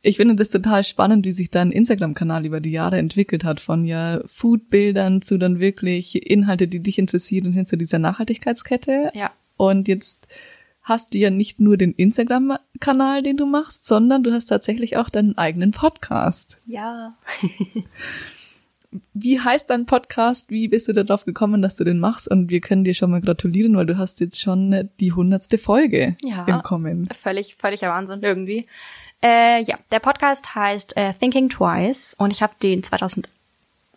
[0.00, 3.84] Ich finde das total spannend, wie sich dein Instagram-Kanal über die Jahre entwickelt hat, von
[3.84, 9.10] ja Foodbildern zu dann wirklich Inhalte, die dich interessieren, hin zu dieser Nachhaltigkeitskette.
[9.14, 9.32] Ja.
[9.56, 10.28] Und jetzt
[10.88, 15.10] hast du ja nicht nur den Instagram-Kanal, den du machst, sondern du hast tatsächlich auch
[15.10, 16.60] deinen eigenen Podcast.
[16.66, 17.14] Ja.
[19.12, 20.50] Wie heißt dein Podcast?
[20.50, 22.26] Wie bist du darauf gekommen, dass du den machst?
[22.26, 26.16] Und wir können dir schon mal gratulieren, weil du hast jetzt schon die hundertste Folge
[26.22, 26.46] Ja.
[26.46, 27.06] im Kommen.
[27.22, 28.66] Völlig, völliger Wahnsinn irgendwie.
[29.22, 32.82] Äh, ja, der Podcast heißt äh, Thinking Twice und ich habe den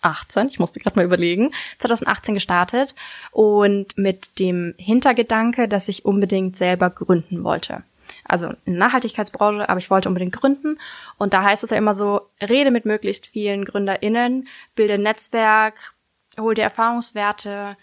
[0.02, 2.96] 2018, ich musste gerade mal überlegen, 2018 gestartet
[3.32, 7.84] und mit dem Hintergedanke, dass ich unbedingt selber gründen wollte.
[8.26, 10.80] Also in Nachhaltigkeitsbranche, aber ich wollte unbedingt gründen.
[11.18, 15.94] Und da heißt es ja immer so, rede mit möglichst vielen GründerInnen, bilde ein Netzwerk,
[16.38, 17.78] hol dir Erfahrungswerte,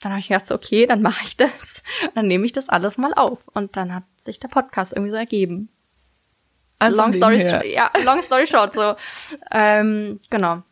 [0.00, 1.82] dann habe ich gedacht, so, okay, dann mache ich das.
[2.02, 3.38] Und dann nehme ich das alles mal auf.
[3.52, 5.68] Und dann hat sich der Podcast irgendwie so ergeben.
[6.78, 8.94] Einfach long story, ja, long story short, so.
[9.50, 10.62] Ähm, genau.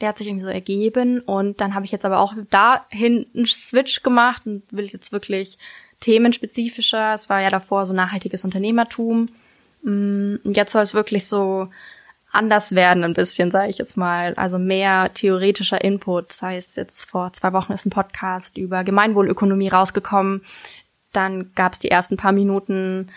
[0.00, 3.46] Der hat sich irgendwie so ergeben und dann habe ich jetzt aber auch dahin einen
[3.46, 5.58] Switch gemacht und will jetzt wirklich
[6.00, 7.14] themenspezifischer.
[7.14, 9.30] Es war ja davor so nachhaltiges Unternehmertum.
[9.82, 11.68] Mm, Und jetzt soll es wirklich so
[12.30, 14.34] anders werden ein bisschen, sage ich jetzt mal.
[14.34, 16.30] Also mehr theoretischer Input.
[16.30, 20.44] Das heißt, jetzt vor zwei Wochen ist ein Podcast über Gemeinwohlökonomie rausgekommen.
[21.12, 23.10] Dann gab es die ersten paar Minuten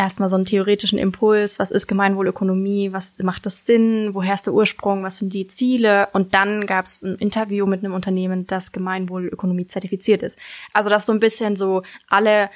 [0.00, 4.54] erstmal so einen theoretischen Impuls, was ist Gemeinwohlökonomie, was macht das Sinn, woher ist der
[4.54, 8.72] Ursprung, was sind die Ziele und dann gab es ein Interview mit einem Unternehmen, das
[8.72, 10.38] Gemeinwohlökonomie zertifiziert ist.
[10.72, 12.48] Also dass so ein bisschen so alle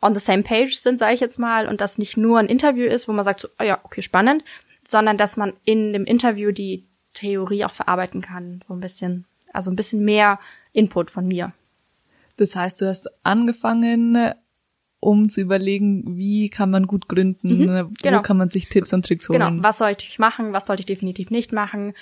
[0.00, 2.86] on the same page sind, sage ich jetzt mal, und das nicht nur ein Interview
[2.86, 4.44] ist, wo man sagt, so, oh ja, okay, spannend,
[4.86, 9.72] sondern dass man in dem Interview die Theorie auch verarbeiten kann, so ein bisschen, also
[9.72, 10.38] ein bisschen mehr
[10.72, 11.52] Input von mir.
[12.36, 14.34] Das heißt, du hast angefangen,
[15.02, 18.22] um zu überlegen, wie kann man gut gründen, wo genau.
[18.22, 19.40] kann man sich Tipps und Tricks holen.
[19.40, 21.94] Genau, was sollte ich machen, was sollte ich definitiv nicht machen.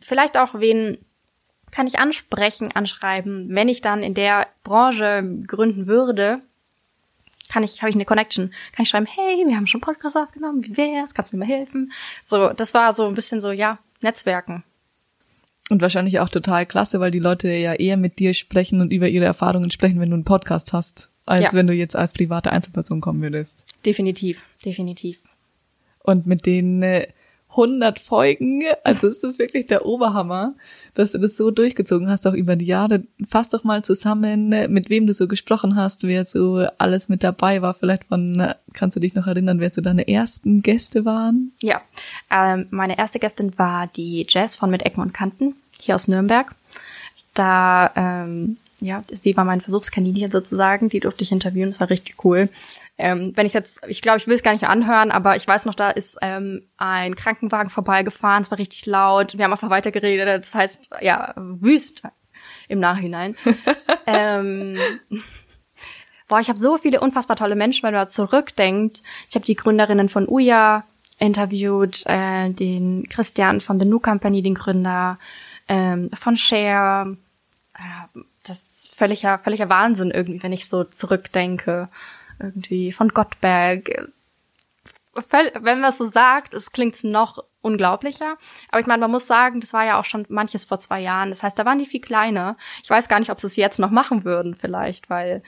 [0.00, 0.98] Vielleicht auch, wen
[1.72, 6.40] kann ich ansprechen, anschreiben, wenn ich dann in der Branche gründen würde,
[7.48, 10.64] kann ich, habe ich eine Connection, kann ich schreiben, hey, wir haben schon Podcast aufgenommen,
[10.64, 11.90] wie wär's, kannst du mir mal helfen?
[12.24, 14.62] So, das war so ein bisschen so, ja, Netzwerken.
[15.68, 19.08] Und wahrscheinlich auch total klasse, weil die Leute ja eher mit dir sprechen und über
[19.08, 21.52] ihre Erfahrungen sprechen, wenn du einen Podcast hast, als Ja.
[21.52, 23.56] wenn du jetzt als private Einzelperson kommen würdest.
[23.84, 25.18] Definitiv, definitiv.
[26.02, 27.08] Und mit den äh,
[27.50, 30.54] 100 Folgen, also es ist wirklich der Oberhammer,
[30.94, 33.04] dass du das so durchgezogen hast, auch über die Jahre.
[33.28, 37.24] Fass doch mal zusammen, äh, mit wem du so gesprochen hast, wer so alles mit
[37.24, 37.72] dabei war.
[37.74, 41.52] Vielleicht von, äh, kannst du dich noch erinnern, wer so deine ersten Gäste waren?
[41.62, 41.80] Ja,
[42.30, 46.54] ähm, meine erste Gästin war die Jazz von Mit Ecken und Kanten hier aus Nürnberg.
[47.34, 52.24] Da, ähm, ja, sie war mein Versuchskaninchen sozusagen, die durfte ich interviewen, das war richtig
[52.24, 52.48] cool.
[52.98, 55.46] Ähm, wenn ich jetzt, ich glaube, ich will es gar nicht mehr anhören, aber ich
[55.46, 59.70] weiß noch, da ist ähm, ein Krankenwagen vorbeigefahren, es war richtig laut, wir haben einfach
[59.70, 62.02] weitergeredet, das heißt, ja, wüst
[62.68, 63.36] im Nachhinein.
[64.06, 64.78] ähm,
[66.28, 69.02] Boah, ich habe so viele unfassbar tolle Menschen, wenn man da zurückdenkt.
[69.28, 70.84] Ich habe die Gründerinnen von Uja
[71.18, 75.18] interviewt, äh, den Christian von The New Company, den Gründer,
[75.68, 77.16] ähm, von Cher.
[77.74, 81.88] Äh, das ist völliger, völliger Wahnsinn irgendwie, wenn ich so zurückdenke.
[82.38, 84.10] Irgendwie von Gottberg.
[85.30, 88.36] Wenn man es so sagt, es klingt noch unglaublicher.
[88.70, 91.30] Aber ich meine, man muss sagen, das war ja auch schon manches vor zwei Jahren.
[91.30, 92.56] Das heißt, da waren die viel kleiner.
[92.82, 95.42] Ich weiß gar nicht, ob sie es jetzt noch machen würden, vielleicht, weil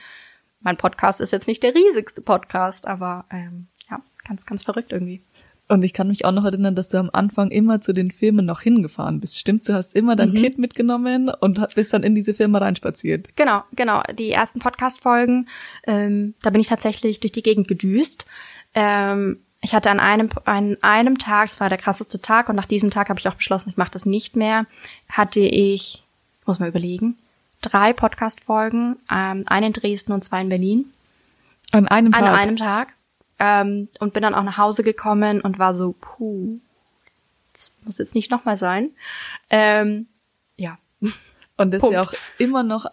[0.61, 5.21] mein Podcast ist jetzt nicht der riesigste Podcast, aber ähm, ja, ganz, ganz verrückt irgendwie.
[5.69, 8.43] Und ich kann mich auch noch erinnern, dass du am Anfang immer zu den Filmen
[8.43, 9.37] noch hingefahren bist.
[9.37, 9.65] Stimmt's?
[9.65, 10.41] Du hast immer dein mhm.
[10.41, 13.35] Kit mitgenommen und bist dann in diese Filme reinspaziert.
[13.35, 14.01] Genau, genau.
[14.17, 15.47] Die ersten Podcast-Folgen,
[15.85, 18.25] ähm, da bin ich tatsächlich durch die Gegend gedüst.
[18.73, 22.65] Ähm, ich hatte an einem, an einem Tag, das war der krasseste Tag, und nach
[22.65, 24.65] diesem Tag habe ich auch beschlossen, ich mache das nicht mehr,
[25.07, 26.03] hatte ich,
[26.47, 27.15] muss mal überlegen,
[27.61, 30.85] drei Podcast-Folgen, ähm, eine in Dresden und zwei in Berlin.
[31.71, 32.23] An einem Tag?
[32.23, 32.93] An einem Tag.
[33.39, 36.59] Ähm, und bin dann auch nach Hause gekommen und war so, puh,
[37.53, 38.91] das muss jetzt nicht nochmal sein.
[39.49, 40.07] Ähm,
[40.57, 40.77] ja.
[41.57, 41.93] Und das Punkt.
[41.93, 42.85] ist ja auch immer noch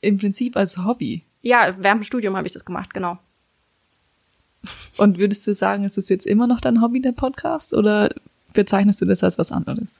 [0.00, 1.24] im Prinzip als Hobby.
[1.40, 3.18] Ja, während dem Studium habe ich das gemacht, genau.
[4.96, 8.14] Und würdest du sagen, ist das jetzt immer noch dein Hobby, der Podcast, oder
[8.52, 9.98] bezeichnest du das als was anderes?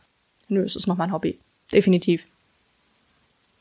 [0.49, 1.39] Nö, es ist noch mein Hobby.
[1.73, 2.29] Definitiv.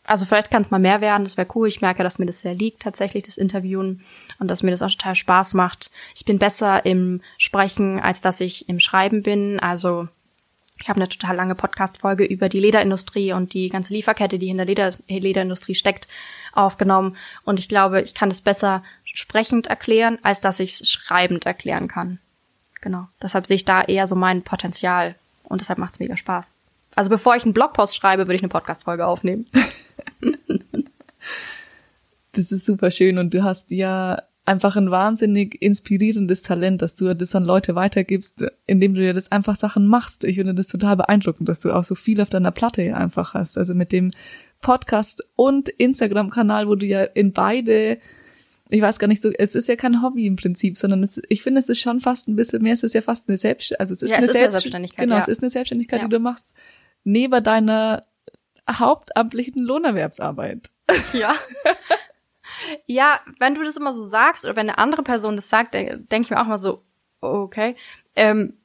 [0.03, 1.67] Also vielleicht kann es mal mehr werden, das wäre cool.
[1.67, 4.03] Ich merke, dass mir das sehr liegt, tatsächlich, das Interviewen
[4.39, 5.91] und dass mir das auch total Spaß macht.
[6.15, 9.59] Ich bin besser im Sprechen, als dass ich im Schreiben bin.
[9.59, 10.07] Also
[10.81, 14.65] ich habe eine total lange Podcast-Folge über die Lederindustrie und die ganze Lieferkette, die hinter
[14.65, 16.07] Leder, Lederindustrie steckt,
[16.53, 17.15] aufgenommen.
[17.43, 21.87] Und ich glaube, ich kann es besser sprechend erklären, als dass ich es schreibend erklären
[21.87, 22.19] kann.
[22.81, 23.07] Genau.
[23.21, 25.15] Deshalb sehe ich da eher so mein Potenzial.
[25.43, 26.55] Und deshalb macht es mega Spaß.
[26.95, 29.45] Also bevor ich einen Blogpost schreibe, würde ich eine Podcast-Folge aufnehmen.
[32.33, 37.13] das ist super schön und du hast ja einfach ein wahnsinnig inspirierendes Talent, dass du
[37.13, 40.23] das an Leute weitergibst, indem du ja das einfach Sachen machst.
[40.23, 43.57] Ich finde das total beeindruckend, dass du auch so viel auf deiner Platte einfach hast.
[43.57, 44.11] Also mit dem
[44.59, 47.99] Podcast und Instagram-Kanal, wo du ja in beide,
[48.69, 51.43] ich weiß gar nicht so, es ist ja kein Hobby im Prinzip, sondern es, ich
[51.43, 53.93] finde, es ist schon fast ein bisschen mehr, es ist ja fast eine Selbst, also
[53.93, 55.03] es ist, ja, eine, es ist Selbst eine Selbstständigkeit.
[55.05, 55.21] Genau, ja.
[55.21, 56.07] es ist eine Selbstständigkeit, ja.
[56.07, 56.45] die du machst
[57.03, 58.05] neben deiner
[58.69, 60.69] hauptamtlichen Lohnerwerbsarbeit.
[61.13, 61.33] Ja.
[62.85, 65.99] ja, wenn du das immer so sagst oder wenn eine andere Person das sagt, denke
[65.99, 66.83] denk ich mir auch mal so,
[67.21, 67.75] okay,
[68.15, 68.57] ähm,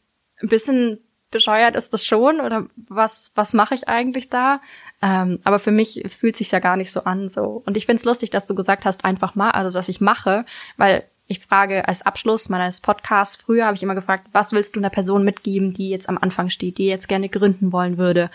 [0.43, 4.61] ein bisschen bescheuert ist das schon oder was was mache ich eigentlich da?
[5.03, 7.63] Ähm, aber für mich fühlt sich ja gar nicht so an so.
[7.67, 10.45] Und ich find's lustig, dass du gesagt hast, einfach mal, also dass ich mache,
[10.77, 14.81] weil ich frage als Abschluss meines Podcasts, früher habe ich immer gefragt, was willst du
[14.81, 18.31] einer Person mitgeben, die jetzt am Anfang steht, die jetzt gerne gründen wollen würde?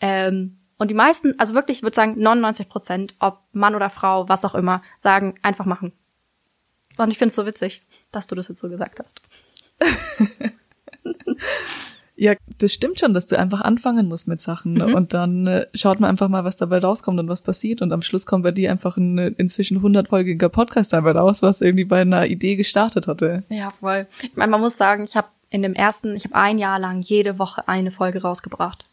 [0.00, 4.28] Ähm, und die meisten, also wirklich, ich würde sagen 99 Prozent, ob Mann oder Frau,
[4.28, 5.92] was auch immer, sagen, einfach machen.
[6.98, 9.20] Und ich finde es so witzig, dass du das jetzt so gesagt hast.
[12.20, 14.72] ja, das stimmt schon, dass du einfach anfangen musst mit Sachen.
[14.72, 14.88] Ne?
[14.88, 14.94] Mhm.
[14.94, 17.80] Und dann äh, schaut man einfach mal, was dabei rauskommt und was passiert.
[17.80, 21.60] Und am Schluss kommt bei dir einfach ein äh, inzwischen hundertfolgiger Podcast dabei raus, was
[21.60, 23.44] irgendwie bei einer Idee gestartet hatte.
[23.50, 24.08] Ja, voll.
[24.20, 27.02] Ich meine, man muss sagen, ich habe in dem ersten, ich habe ein Jahr lang
[27.02, 28.84] jede Woche eine Folge rausgebracht.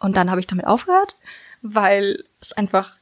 [0.00, 1.14] Und dann habe ich damit aufgehört,
[1.62, 2.96] weil es einfach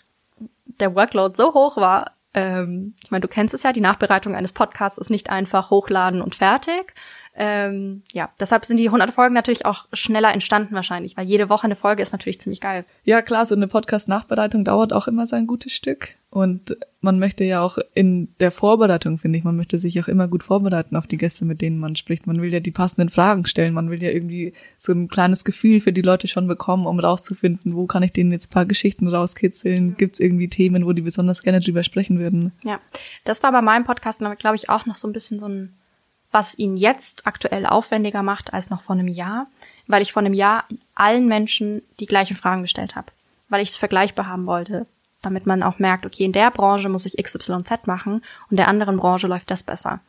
[0.81, 2.13] der Workload so hoch war.
[2.35, 6.21] Ähm, ich meine, du kennst es ja, die Nachbereitung eines Podcasts ist nicht einfach hochladen
[6.21, 6.93] und fertig.
[7.35, 11.65] Ähm, ja, deshalb sind die 100 Folgen natürlich auch schneller entstanden wahrscheinlich, weil jede Woche
[11.65, 12.85] eine Folge ist natürlich ziemlich geil.
[13.05, 16.17] Ja, klar, so eine Podcast-Nachbereitung dauert auch immer sein gutes Stück.
[16.29, 20.29] Und man möchte ja auch in der Vorbereitung, finde ich, man möchte sich auch immer
[20.29, 22.27] gut vorbereiten auf die Gäste, mit denen man spricht.
[22.27, 23.75] Man will ja die passenden Fragen stellen.
[23.75, 27.75] Man will ja irgendwie so ein kleines Gefühl für die Leute schon bekommen, um rauszufinden,
[27.75, 29.97] wo kann ich denen jetzt paar Geschichten rauskitzeln?
[29.99, 32.53] Gibt es irgendwie Themen, wo die besonders gerne drüber sprechen würden?
[32.65, 32.81] Ja,
[33.25, 35.75] das war bei meinem Podcast, glaube ich, auch noch so ein bisschen so ein
[36.33, 39.47] was ihn jetzt aktuell aufwendiger macht als noch vor einem Jahr,
[39.87, 40.65] weil ich vor einem Jahr
[40.95, 43.13] allen Menschen die gleichen Fragen gestellt habe,
[43.49, 44.87] weil ich es vergleichbar haben wollte,
[45.21, 48.97] damit man auch merkt, okay, in der Branche muss ich XYZ machen und der anderen
[48.97, 50.01] Branche läuft das besser.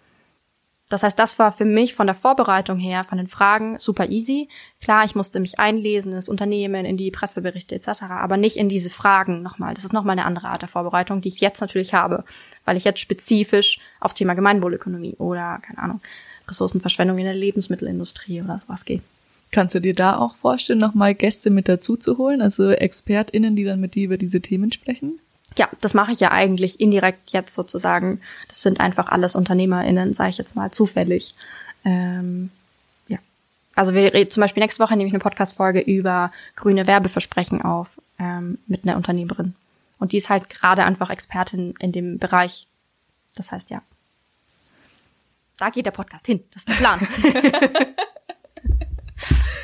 [0.90, 4.48] Das heißt, das war für mich von der Vorbereitung her, von den Fragen super easy.
[4.82, 8.70] Klar, ich musste mich einlesen in das Unternehmen, in die Presseberichte etc., aber nicht in
[8.70, 9.74] diese Fragen nochmal.
[9.74, 12.26] Das ist nochmal eine andere Art der Vorbereitung, die ich jetzt natürlich habe,
[12.66, 16.02] weil ich jetzt spezifisch aufs Thema Gemeinwohlökonomie oder, keine Ahnung,
[16.48, 19.02] Ressourcenverschwendung in der Lebensmittelindustrie oder sowas gehe.
[19.52, 23.64] Kannst du dir da auch vorstellen, nochmal Gäste mit dazu zu holen, also ExpertInnen, die
[23.64, 25.20] dann mit dir über diese Themen sprechen?
[25.58, 28.22] Ja, das mache ich ja eigentlich indirekt jetzt sozusagen.
[28.48, 31.36] Das sind einfach alles UnternehmerInnen, sage ich jetzt mal zufällig.
[31.86, 32.50] Ähm,
[33.08, 33.20] ja.
[33.76, 37.88] Also wir reden zum Beispiel nächste Woche nehme ich eine Podcast-Folge über grüne Werbeversprechen auf
[38.20, 39.56] ähm, mit einer Unternehmerin.
[40.00, 42.68] Und die ist halt gerade einfach Expertin in dem Bereich.
[43.36, 43.82] Das heißt, ja.
[45.58, 46.44] Da geht der Podcast hin.
[46.54, 47.00] Das ist der Plan.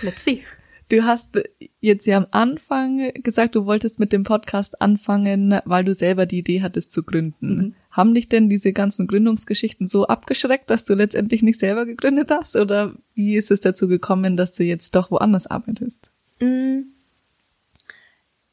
[0.02, 0.46] Let's see.
[0.90, 1.40] Du hast
[1.82, 6.40] jetzt ja am Anfang gesagt, du wolltest mit dem Podcast anfangen, weil du selber die
[6.40, 7.56] Idee hattest zu gründen.
[7.56, 7.76] Mhm.
[7.92, 12.56] Haben dich denn diese ganzen Gründungsgeschichten so abgeschreckt, dass du letztendlich nicht selber gegründet hast?
[12.56, 16.10] Oder wie ist es dazu gekommen, dass du jetzt doch woanders arbeitest?
[16.40, 16.82] Mm.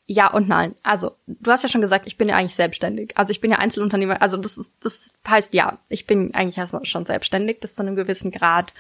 [0.08, 0.74] Ja und nein.
[0.82, 3.16] Also, du hast ja schon gesagt, ich bin ja eigentlich selbstständig.
[3.16, 4.20] Also ich bin ja Einzelunternehmer.
[4.22, 8.30] Also das ist, das heißt ja, ich bin eigentlich schon selbstständig bis zu einem gewissen
[8.30, 8.72] Grad.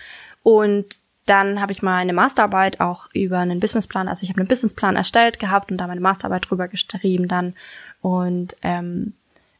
[0.42, 4.96] Und dann habe ich meine Masterarbeit auch über einen Businessplan, also ich habe einen Businessplan
[4.96, 7.54] erstellt gehabt und da meine Masterarbeit drüber geschrieben dann
[8.00, 9.14] und ähm,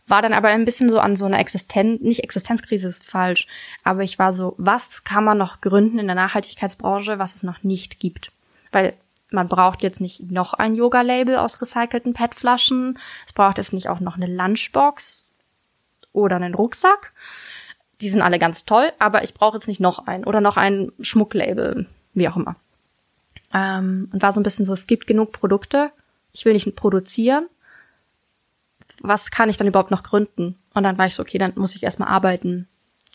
[0.06, 3.48] war dann aber ein bisschen so an so einer Existenz, nicht Existenzkrise ist falsch,
[3.82, 7.64] aber ich war so, was kann man noch gründen in der Nachhaltigkeitsbranche, was es noch
[7.64, 8.30] nicht gibt?
[8.70, 8.94] Weil
[9.30, 13.98] man braucht jetzt nicht noch ein Yoga-Label aus recycelten PET-Flaschen, es braucht jetzt nicht auch
[13.98, 15.32] noch eine Lunchbox
[16.12, 17.12] oder einen Rucksack,
[18.00, 20.92] die sind alle ganz toll, aber ich brauche jetzt nicht noch einen oder noch ein
[21.00, 22.56] Schmucklabel, wie auch immer.
[23.54, 25.90] Ähm, und war so ein bisschen so, es gibt genug Produkte,
[26.32, 27.46] ich will nicht produzieren.
[29.00, 30.56] Was kann ich dann überhaupt noch gründen?
[30.74, 32.68] Und dann war ich so, okay, dann muss ich erstmal arbeiten.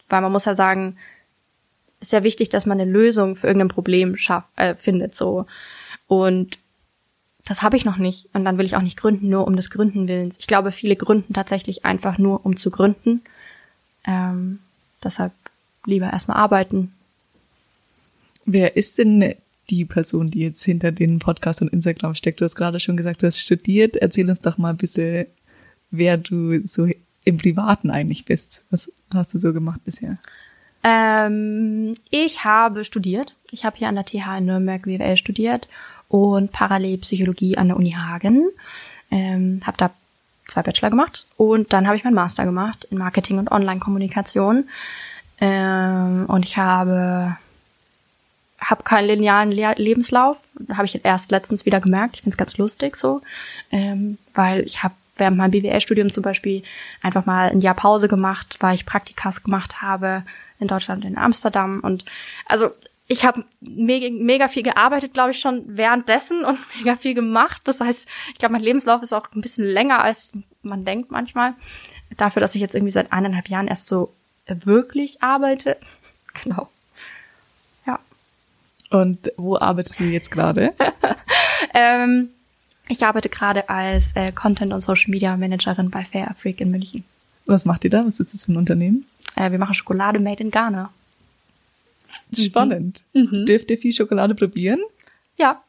[0.09, 0.97] Weil man muss ja sagen,
[1.99, 5.45] ist ja wichtig, dass man eine Lösung für irgendein Problem schafft, äh, findet, so.
[6.07, 6.57] Und
[7.45, 8.29] das habe ich noch nicht.
[8.33, 10.37] Und dann will ich auch nicht gründen, nur um des Gründen willens.
[10.39, 13.21] Ich glaube, viele gründen tatsächlich einfach nur, um zu gründen.
[14.05, 14.59] Ähm,
[15.03, 15.33] Deshalb
[15.85, 16.93] lieber erstmal arbeiten.
[18.45, 19.35] Wer ist denn
[19.69, 22.41] die Person, die jetzt hinter den Podcast und Instagram steckt?
[22.41, 23.95] Du hast gerade schon gesagt, du hast studiert.
[23.95, 25.27] Erzähl uns doch mal ein bisschen,
[25.91, 26.87] wer du so
[27.23, 28.63] im Privaten eigentlich bist.
[28.71, 30.17] Was hast du so gemacht bisher?
[30.83, 33.35] Ähm, ich habe studiert.
[33.51, 35.67] Ich habe hier an der TH in Nürnberg WWL studiert
[36.07, 38.49] und parallel Psychologie an der Uni Hagen.
[39.11, 39.91] Ähm, habe da
[40.51, 44.69] zwei Bachelor gemacht und dann habe ich meinen Master gemacht in Marketing und Online-Kommunikation.
[45.39, 47.37] Ähm, und ich habe
[48.59, 50.37] habe keinen linearen Le Lebenslauf,
[50.71, 52.15] habe ich erst letztens wieder gemerkt.
[52.15, 53.21] Ich finde es ganz lustig so,
[53.71, 56.63] ähm, weil ich habe während meinem BWL-Studium zum Beispiel
[57.01, 60.23] einfach mal ein Jahr Pause gemacht, weil ich Praktikas gemacht habe
[60.59, 62.05] in Deutschland, in Amsterdam und
[62.45, 62.69] also
[63.11, 67.61] ich habe mega, mega viel gearbeitet, glaube ich, schon währenddessen und mega viel gemacht.
[67.65, 70.29] Das heißt, ich glaube, mein Lebenslauf ist auch ein bisschen länger, als
[70.63, 71.53] man denkt manchmal.
[72.15, 74.13] Dafür, dass ich jetzt irgendwie seit eineinhalb Jahren erst so
[74.47, 75.77] wirklich arbeite.
[76.45, 76.69] Genau.
[77.85, 77.99] Ja.
[78.89, 80.73] Und wo arbeitest du jetzt gerade?
[81.73, 82.29] ähm,
[82.87, 87.03] ich arbeite gerade als äh, Content- und Social Media Managerin bei Fair Afrique in München.
[87.47, 88.05] Was macht ihr da?
[88.05, 89.05] Was ist das für ein Unternehmen?
[89.35, 90.89] Äh, wir machen Schokolade made in Ghana.
[92.37, 93.03] Spannend.
[93.13, 93.45] Mhm.
[93.45, 94.79] Dürft ihr viel Schokolade probieren?
[95.37, 95.63] Ja.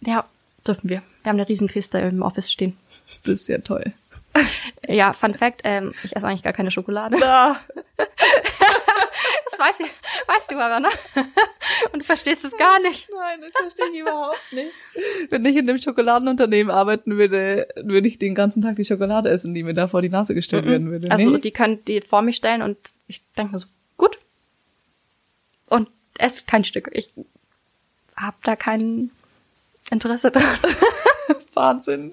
[0.00, 0.26] Ja,
[0.66, 1.02] dürfen wir.
[1.22, 2.76] Wir haben eine Riesenkiste im Office stehen.
[3.24, 3.92] Das ist ja toll.
[4.88, 7.16] Ja, Fun Fact, ähm, ich esse eigentlich gar keine Schokolade.
[7.24, 7.56] Ah.
[7.96, 9.86] das weiß ich,
[10.26, 10.88] weißt du aber, ne?
[11.92, 13.08] Und du verstehst es gar nicht.
[13.10, 14.72] Nein, das verstehe ich überhaupt nicht.
[15.30, 19.54] Wenn ich in einem Schokoladenunternehmen arbeiten würde, würde ich den ganzen Tag die Schokolade essen,
[19.54, 21.10] die mir da vor die Nase gestellt werden würde.
[21.10, 21.38] Also nee?
[21.38, 23.68] die können die vor mich stellen und ich denke mir so.
[25.68, 26.90] Und esst kein Stück.
[26.92, 27.10] Ich
[28.16, 29.10] hab da kein
[29.90, 30.44] Interesse dran.
[31.54, 32.12] Wahnsinn.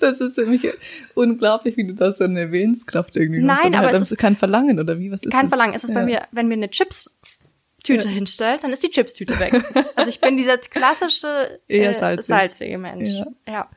[0.00, 0.68] Das ist für mich
[1.14, 3.64] unglaublich, wie du da so eine Willenskraft irgendwie Nein, hast.
[3.66, 5.50] Und aber halt, es ist kein Verlangen oder wie was ist kein das?
[5.50, 5.74] Verlangen.
[5.74, 5.94] Es ist ja.
[5.94, 8.14] bei mir, wenn mir eine Chips-Tüte Ja.
[8.14, 9.62] hinstellt, dann ist die Chips-Tüte weg.
[9.94, 12.26] also ich bin dieser klassische Eher äh, salzig.
[12.26, 13.08] salzige Mensch.
[13.10, 13.26] Ja.
[13.46, 13.70] ja.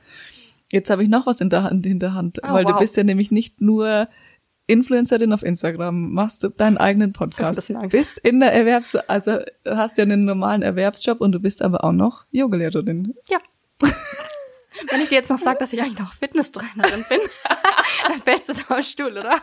[0.71, 2.79] Jetzt habe ich noch was in der Hand, in der Hand Oh, weil du wow.
[2.79, 4.07] bist ja nämlich nicht nur
[4.69, 9.97] Influencerin auf Instagram, machst du deinen eigenen Podcast, bist in der Erwerbs, also du hast
[9.97, 13.15] ja einen normalen Erwerbsjob und du bist aber auch noch Yogalehrerin.
[13.29, 13.39] Ja.
[14.91, 17.19] Wenn ich dir jetzt noch sage, dass ich eigentlich noch Fitnesstrainerin bin,
[18.07, 19.33] dann fällst du so am Stuhl, oder?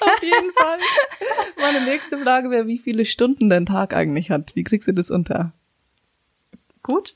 [0.00, 0.78] Auf jeden Fall.
[1.60, 4.54] Meine nächste Frage wäre, wie viele Stunden dein Tag eigentlich hat.
[4.56, 5.52] Wie kriegst du das unter?
[6.82, 7.14] Gut.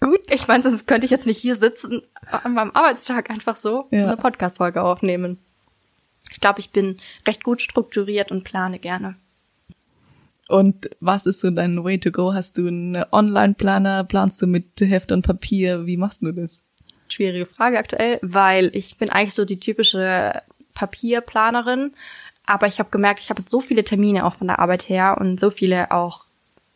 [0.00, 0.20] Gut.
[0.30, 4.04] Ich meine, sonst könnte ich jetzt nicht hier sitzen an meinem Arbeitstag einfach so Ja.
[4.06, 5.38] eine Podcast-Folge aufnehmen.
[6.30, 9.16] Ich glaube, ich bin recht gut strukturiert und plane gerne.
[10.48, 12.32] Und was ist so dein Way to go?
[12.32, 14.04] Hast du einen Online-Planer?
[14.04, 15.86] Planst du mit Heft und Papier?
[15.86, 16.62] Wie machst du das?
[17.08, 20.42] Schwierige Frage aktuell, weil ich bin eigentlich so die typische
[20.74, 21.92] Papierplanerin,
[22.46, 25.16] aber ich habe gemerkt, ich habe jetzt so viele Termine auch von der Arbeit her
[25.20, 26.24] und so viele auch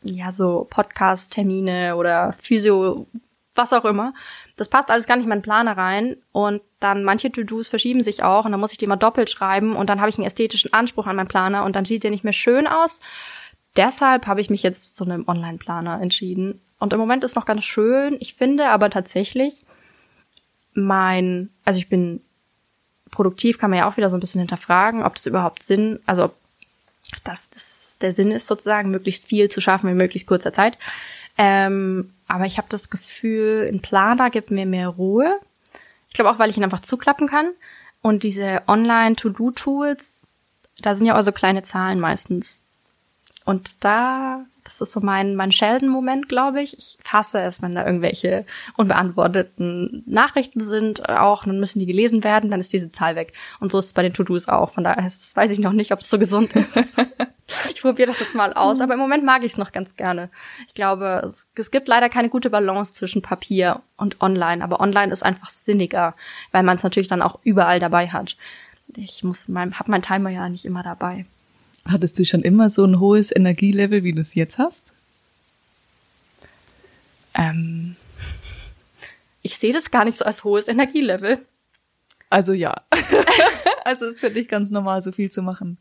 [0.02, 3.06] ja so Podcast-Termine oder Physio,
[3.54, 4.14] was auch immer.
[4.56, 8.22] Das passt alles gar nicht in meinen Planer rein und dann manche To-Dos verschieben sich
[8.22, 10.72] auch und dann muss ich die mal doppelt schreiben und dann habe ich einen ästhetischen
[10.72, 13.00] Anspruch an meinen Planer und dann sieht der nicht mehr schön aus.
[13.76, 16.60] Deshalb habe ich mich jetzt zu einem Online-Planer entschieden.
[16.78, 18.16] Und im Moment ist noch ganz schön.
[18.20, 19.64] Ich finde aber tatsächlich,
[20.74, 22.20] mein, also ich bin
[23.10, 26.24] produktiv, kann man ja auch wieder so ein bisschen hinterfragen, ob das überhaupt Sinn, also
[26.24, 26.36] ob
[27.24, 30.78] das der Sinn ist sozusagen, möglichst viel zu schaffen in möglichst kurzer Zeit.
[31.38, 35.38] Ähm, aber ich habe das Gefühl, ein Planer gibt mir mehr Ruhe.
[36.08, 37.50] Ich glaube auch, weil ich ihn einfach zuklappen kann.
[38.00, 40.22] Und diese Online-To-Do-Tools,
[40.78, 42.64] da sind ja auch so kleine Zahlen meistens.
[43.44, 46.78] Und da das ist so mein, mein Sheldon-Moment, glaube ich.
[46.78, 48.46] Ich hasse es, wenn da irgendwelche
[48.76, 53.34] unbeantworteten Nachrichten sind, auch, dann müssen die gelesen werden, dann ist diese Zahl weg.
[53.60, 54.70] Und so ist es bei den To-Dos auch.
[54.70, 56.98] Von daher ist, weiß ich noch nicht, ob es so gesund ist.
[57.70, 60.30] ich probiere das jetzt mal aus, aber im Moment mag ich es noch ganz gerne.
[60.66, 65.12] Ich glaube, es, es gibt leider keine gute Balance zwischen Papier und Online, aber Online
[65.12, 66.14] ist einfach sinniger,
[66.50, 68.36] weil man es natürlich dann auch überall dabei hat.
[68.96, 71.26] Ich muss mein, hab mein Timer ja nicht immer dabei.
[71.84, 74.92] Hattest du schon immer so ein hohes Energielevel, wie du es jetzt hast?
[77.34, 77.96] Ähm,
[79.42, 81.44] ich sehe das gar nicht so als hohes Energielevel.
[82.30, 82.82] Also ja.
[83.84, 85.78] also es ist für dich ganz normal, so viel zu machen.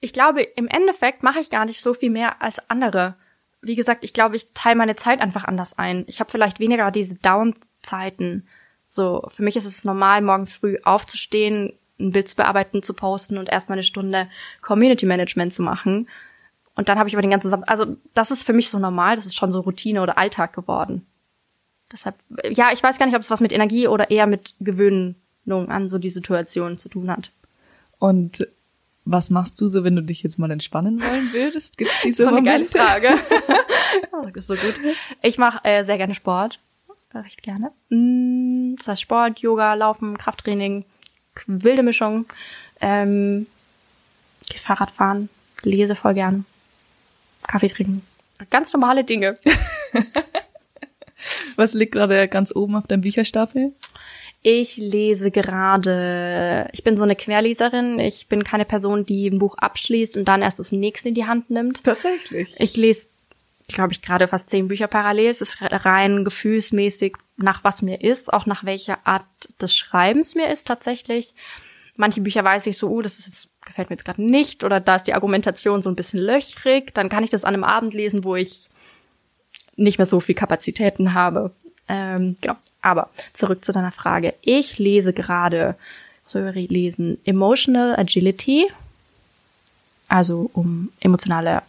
[0.00, 3.16] Ich glaube, im Endeffekt mache ich gar nicht so viel mehr als andere.
[3.62, 6.04] Wie gesagt, ich glaube, ich teile meine Zeit einfach anders ein.
[6.06, 8.46] Ich habe vielleicht weniger diese Down-Zeiten.
[8.88, 13.38] So, für mich ist es normal, morgen früh aufzustehen, ein Bild zu bearbeiten, zu posten
[13.38, 14.28] und erstmal eine Stunde
[14.62, 16.08] Community Management zu machen.
[16.74, 19.16] Und dann habe ich aber den ganzen Samstag, also das ist für mich so normal,
[19.16, 21.06] das ist schon so Routine oder Alltag geworden.
[21.90, 22.16] Deshalb,
[22.50, 25.88] ja, ich weiß gar nicht, ob es was mit Energie oder eher mit Gewöhnung an
[25.88, 27.32] so die Situation zu tun hat.
[27.98, 28.46] Und
[29.04, 31.78] was machst du so, wenn du dich jetzt mal entspannen wollen würdest?
[31.78, 33.08] Gibt es diese so eine geile Frage.
[34.34, 34.74] ist so gut.
[35.22, 36.60] Ich mache äh, sehr gerne Sport.
[37.14, 37.72] Recht gerne.
[37.88, 40.84] Mm, Das heißt Sport, Yoga, Laufen, Krafttraining,
[41.46, 42.26] wilde Mischung.
[42.80, 43.46] Ähm,
[44.48, 45.28] geht Fahrrad fahren,
[45.62, 46.44] lese voll gern.
[47.46, 48.02] Kaffee trinken.
[48.50, 49.34] Ganz normale Dinge.
[51.56, 53.72] Was liegt gerade ganz oben auf deinem Bücherstapel?
[54.42, 57.98] Ich lese gerade, ich bin so eine Querleserin.
[57.98, 61.26] Ich bin keine Person, die ein Buch abschließt und dann erst das nächste in die
[61.26, 61.82] Hand nimmt.
[61.82, 62.54] Tatsächlich.
[62.58, 63.08] Ich lese,
[63.68, 65.28] glaube ich, gerade fast zehn Bücher parallel.
[65.28, 69.26] Es ist rein gefühlsmäßig, nach was mir ist, auch nach welcher Art
[69.60, 71.34] des Schreibens mir ist tatsächlich.
[71.96, 74.80] Manche Bücher weiß ich so, oh, das ist jetzt, gefällt mir jetzt gerade nicht oder
[74.80, 76.94] da ist die Argumentation so ein bisschen löchrig.
[76.94, 78.68] Dann kann ich das an einem Abend lesen, wo ich
[79.76, 81.52] nicht mehr so viel Kapazitäten habe.
[81.88, 82.56] Ähm, genau.
[82.82, 84.34] Aber zurück zu deiner Frage.
[84.42, 85.76] Ich lese gerade,
[86.26, 87.18] soll ich lesen?
[87.24, 88.68] Emotional Agility.
[90.08, 91.62] Also um emotionale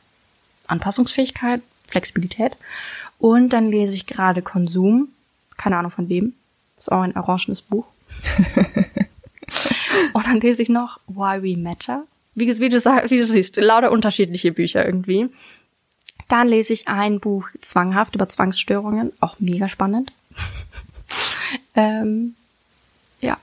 [0.67, 2.53] Anpassungsfähigkeit, Flexibilität.
[3.19, 5.09] Und dann lese ich gerade Konsum.
[5.57, 6.33] Keine Ahnung von wem.
[6.75, 7.85] Das ist auch ein orangenes Buch.
[10.13, 12.03] Und dann lese ich noch Why We Matter.
[12.35, 15.29] Wie, wie, du, wie du siehst, lauter unterschiedliche Bücher irgendwie.
[16.29, 19.11] Dann lese ich ein Buch Zwanghaft über Zwangsstörungen.
[19.19, 20.13] Auch mega spannend.
[21.75, 22.35] ähm,
[23.19, 23.37] ja.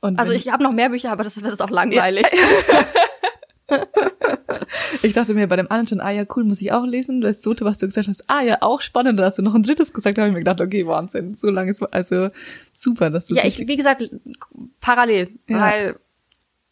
[0.00, 2.26] Und Also ich habe noch mehr Bücher, aber das wird jetzt auch langweilig.
[5.02, 7.20] ich dachte mir bei dem anderen schon, ah ja, cool, muss ich auch lesen.
[7.20, 9.18] Das zweite, was du gesagt hast, ah ja, auch spannend.
[9.18, 11.34] Da hast du noch ein drittes gesagt, da habe ich mir gedacht, okay, Wahnsinn.
[11.34, 12.30] So lange ist, also
[12.74, 14.02] super, dass du Ja, ich, wie gesagt,
[14.80, 15.60] parallel, Ja.
[15.60, 15.96] weil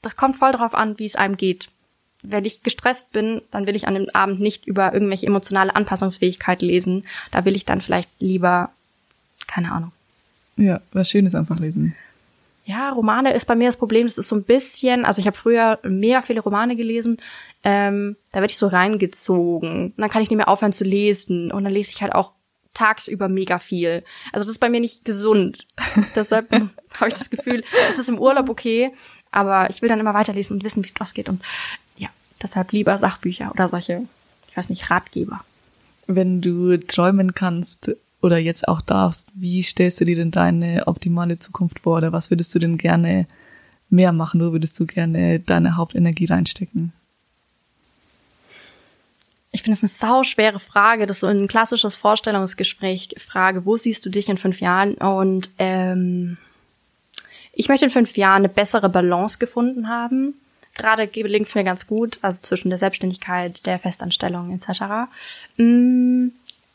[0.02, 1.68] das kommt voll drauf an, wie es einem geht.
[2.22, 6.62] Wenn ich gestresst bin, dann will ich an dem Abend nicht über irgendwelche emotionale Anpassungsfähigkeit
[6.62, 7.04] lesen.
[7.30, 8.70] Da will ich dann vielleicht lieber,
[9.46, 9.92] keine Ahnung.
[10.56, 11.94] ja, was Schönes einfach lesen.
[12.64, 15.36] Ja, Romane ist bei mir das Problem, das ist so ein bisschen, also ich habe
[15.36, 17.18] früher mega viele Romane gelesen,
[17.62, 19.86] ähm, da werde ich so reingezogen.
[19.86, 22.32] Und dann kann ich nicht mehr aufhören zu lesen und dann lese ich halt auch
[22.72, 24.02] tagsüber mega viel.
[24.32, 25.66] Also das ist bei mir nicht gesund.
[26.16, 28.94] Deshalb habe ich das Gefühl, es ist im Urlaub okay,
[29.30, 31.28] aber ich will dann immer weiterlesen und wissen, wie es ausgeht.
[31.28, 31.42] Und
[31.96, 32.08] ja,
[32.40, 34.06] deshalb lieber Sachbücher oder solche,
[34.48, 35.44] ich weiß nicht, Ratgeber.
[36.06, 41.38] Wenn du träumen kannst oder jetzt auch darfst, wie stellst du dir denn deine optimale
[41.38, 41.98] Zukunft vor?
[41.98, 43.26] Oder was würdest du denn gerne
[43.90, 44.40] mehr machen?
[44.40, 46.92] Wo würdest du gerne deine Hauptenergie reinstecken?
[49.52, 54.04] Ich finde es eine sauschwere Frage, das ist so ein klassisches Vorstellungsgespräch Frage, wo siehst
[54.04, 54.94] du dich in fünf Jahren?
[54.94, 56.38] Und ähm,
[57.52, 60.34] ich möchte in fünf Jahren eine bessere Balance gefunden haben.
[60.74, 65.08] Gerade gelingt es mir ganz gut, also zwischen der Selbstständigkeit, der Festanstellung etc.
[65.56, 66.30] Mm,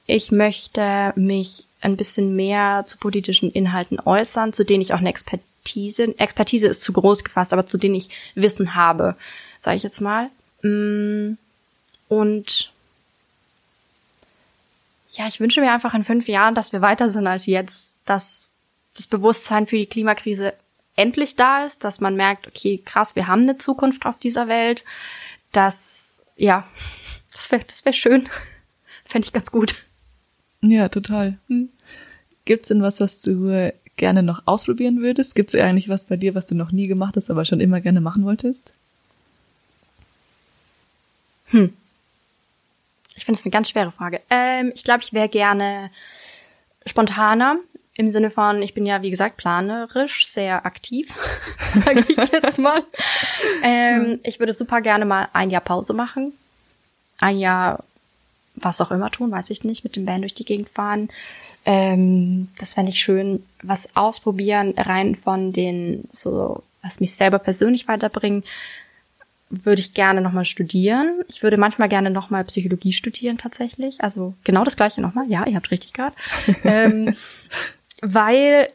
[0.09, 5.09] Ich möchte mich ein bisschen mehr zu politischen Inhalten äußern, zu denen ich auch eine
[5.09, 9.15] Expertise, Expertise ist zu groß gefasst, aber zu denen ich Wissen habe,
[9.59, 10.31] sage ich jetzt mal.
[10.63, 11.37] Mm,
[12.07, 12.71] Und
[15.11, 18.49] ja, ich wünsche mir einfach in fünf Jahren, dass wir weiter sind als jetzt, dass
[18.95, 20.55] das Bewusstsein für die Klimakrise
[20.95, 24.83] endlich da ist, dass man merkt, okay, krass, wir haben eine Zukunft auf dieser Welt,
[25.51, 26.67] dass, ja,
[27.31, 28.27] das wäre das wär schön.
[29.05, 29.75] Fände ich ganz gut.
[30.61, 31.37] Ja, total.
[31.47, 31.69] Hm.
[32.45, 35.35] Gibt's denn was, was du äh, gerne noch ausprobieren würdest?
[35.35, 38.01] Gibt's eigentlich was bei dir, was du noch nie gemacht hast, aber schon immer gerne
[38.01, 38.73] machen wolltest?
[41.47, 41.73] Ich finde
[43.25, 44.21] finde es eine ganz schwere Frage.
[44.29, 45.91] Ähm, ich glaube, ich wäre gerne
[46.85, 47.57] spontaner.
[47.95, 51.13] Im Sinne von, ich bin ja, wie gesagt, planerisch sehr aktiv,
[51.83, 52.83] sage ich jetzt mal.
[53.61, 56.31] Ähm, ich würde super gerne mal ein Jahr Pause machen.
[57.17, 57.83] Ein Jahr
[58.55, 61.09] was auch immer tun, weiß ich nicht, mit dem Band durch die Gegend fahren.
[61.65, 67.87] Ähm, das fände ich schön, was ausprobieren, rein von den, so, was mich selber persönlich
[67.87, 68.43] weiterbringen,
[69.49, 71.23] würde ich gerne nochmal studieren.
[71.27, 74.01] Ich würde manchmal gerne nochmal Psychologie studieren tatsächlich.
[74.01, 75.27] Also genau das gleiche nochmal.
[75.27, 76.13] Ja, ihr habt richtig gehört.
[76.63, 77.15] ähm,
[78.01, 78.69] weil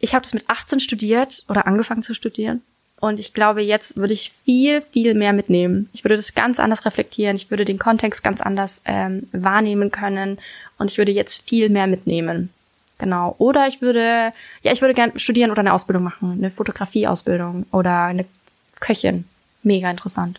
[0.00, 2.62] ich habe das mit 18 studiert oder angefangen zu studieren.
[3.00, 5.88] Und ich glaube, jetzt würde ich viel, viel mehr mitnehmen.
[5.94, 7.34] Ich würde das ganz anders reflektieren.
[7.34, 10.38] Ich würde den Kontext ganz anders ähm, wahrnehmen können.
[10.78, 12.50] Und ich würde jetzt viel mehr mitnehmen.
[12.98, 13.34] Genau.
[13.38, 14.32] Oder ich würde,
[14.62, 16.32] ja, ich würde gerne studieren oder eine Ausbildung machen.
[16.32, 18.26] Eine Fotografieausbildung oder eine
[18.78, 19.24] Köchin.
[19.62, 20.38] Mega interessant.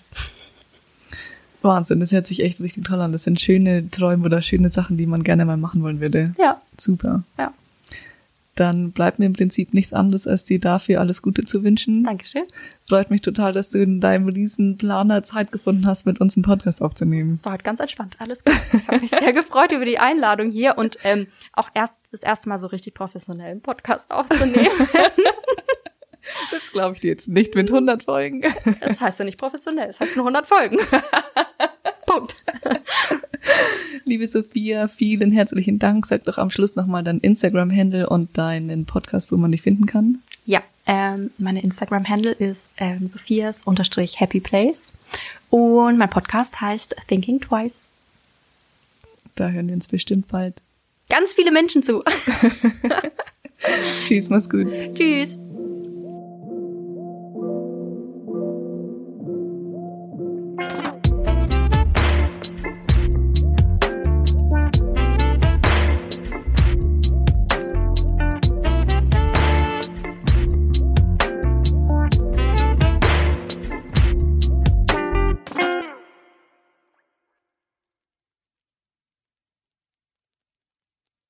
[1.64, 3.12] Wahnsinn, das hört sich echt richtig toll an.
[3.12, 6.34] Das sind schöne Träume oder schöne Sachen, die man gerne mal machen wollen würde.
[6.38, 6.62] Ja.
[6.80, 7.24] Super.
[7.38, 7.54] Ja.
[8.56, 12.04] Dann bleibt mir im Prinzip nichts anderes, als dir dafür alles Gute zu wünschen.
[12.04, 12.44] Dankeschön.
[12.88, 16.44] Freut mich total, dass du in deinem riesen Planer Zeit gefunden hast, mit uns einen
[16.44, 17.34] Podcast aufzunehmen.
[17.34, 18.18] Es war heute ganz entspannt.
[18.20, 18.54] Alles gut.
[18.74, 22.50] Ich habe mich sehr gefreut über die Einladung hier und ähm, auch erst das erste
[22.50, 24.70] Mal so richtig professionell einen Podcast aufzunehmen.
[26.52, 28.44] Das glaube ich dir jetzt nicht mit 100 Folgen.
[28.80, 30.78] Das heißt ja nicht professionell, das heißt nur 100 Folgen.
[32.06, 32.36] Punkt.
[34.06, 36.06] Liebe Sophia, vielen herzlichen Dank.
[36.06, 40.20] Sag doch am Schluss nochmal dein Instagram-Handle und deinen Podcast, wo man dich finden kann.
[40.46, 44.92] Ja, ähm, meine Instagram-Handle ist ähm, Sophias unterstrich Happy Place
[45.50, 47.90] und mein Podcast heißt Thinking Twice.
[49.36, 50.56] Da hören wir uns bestimmt bald.
[51.10, 52.04] Ganz viele Menschen zu.
[54.06, 54.68] Tschüss, mach's gut.
[54.96, 55.40] Tschüss.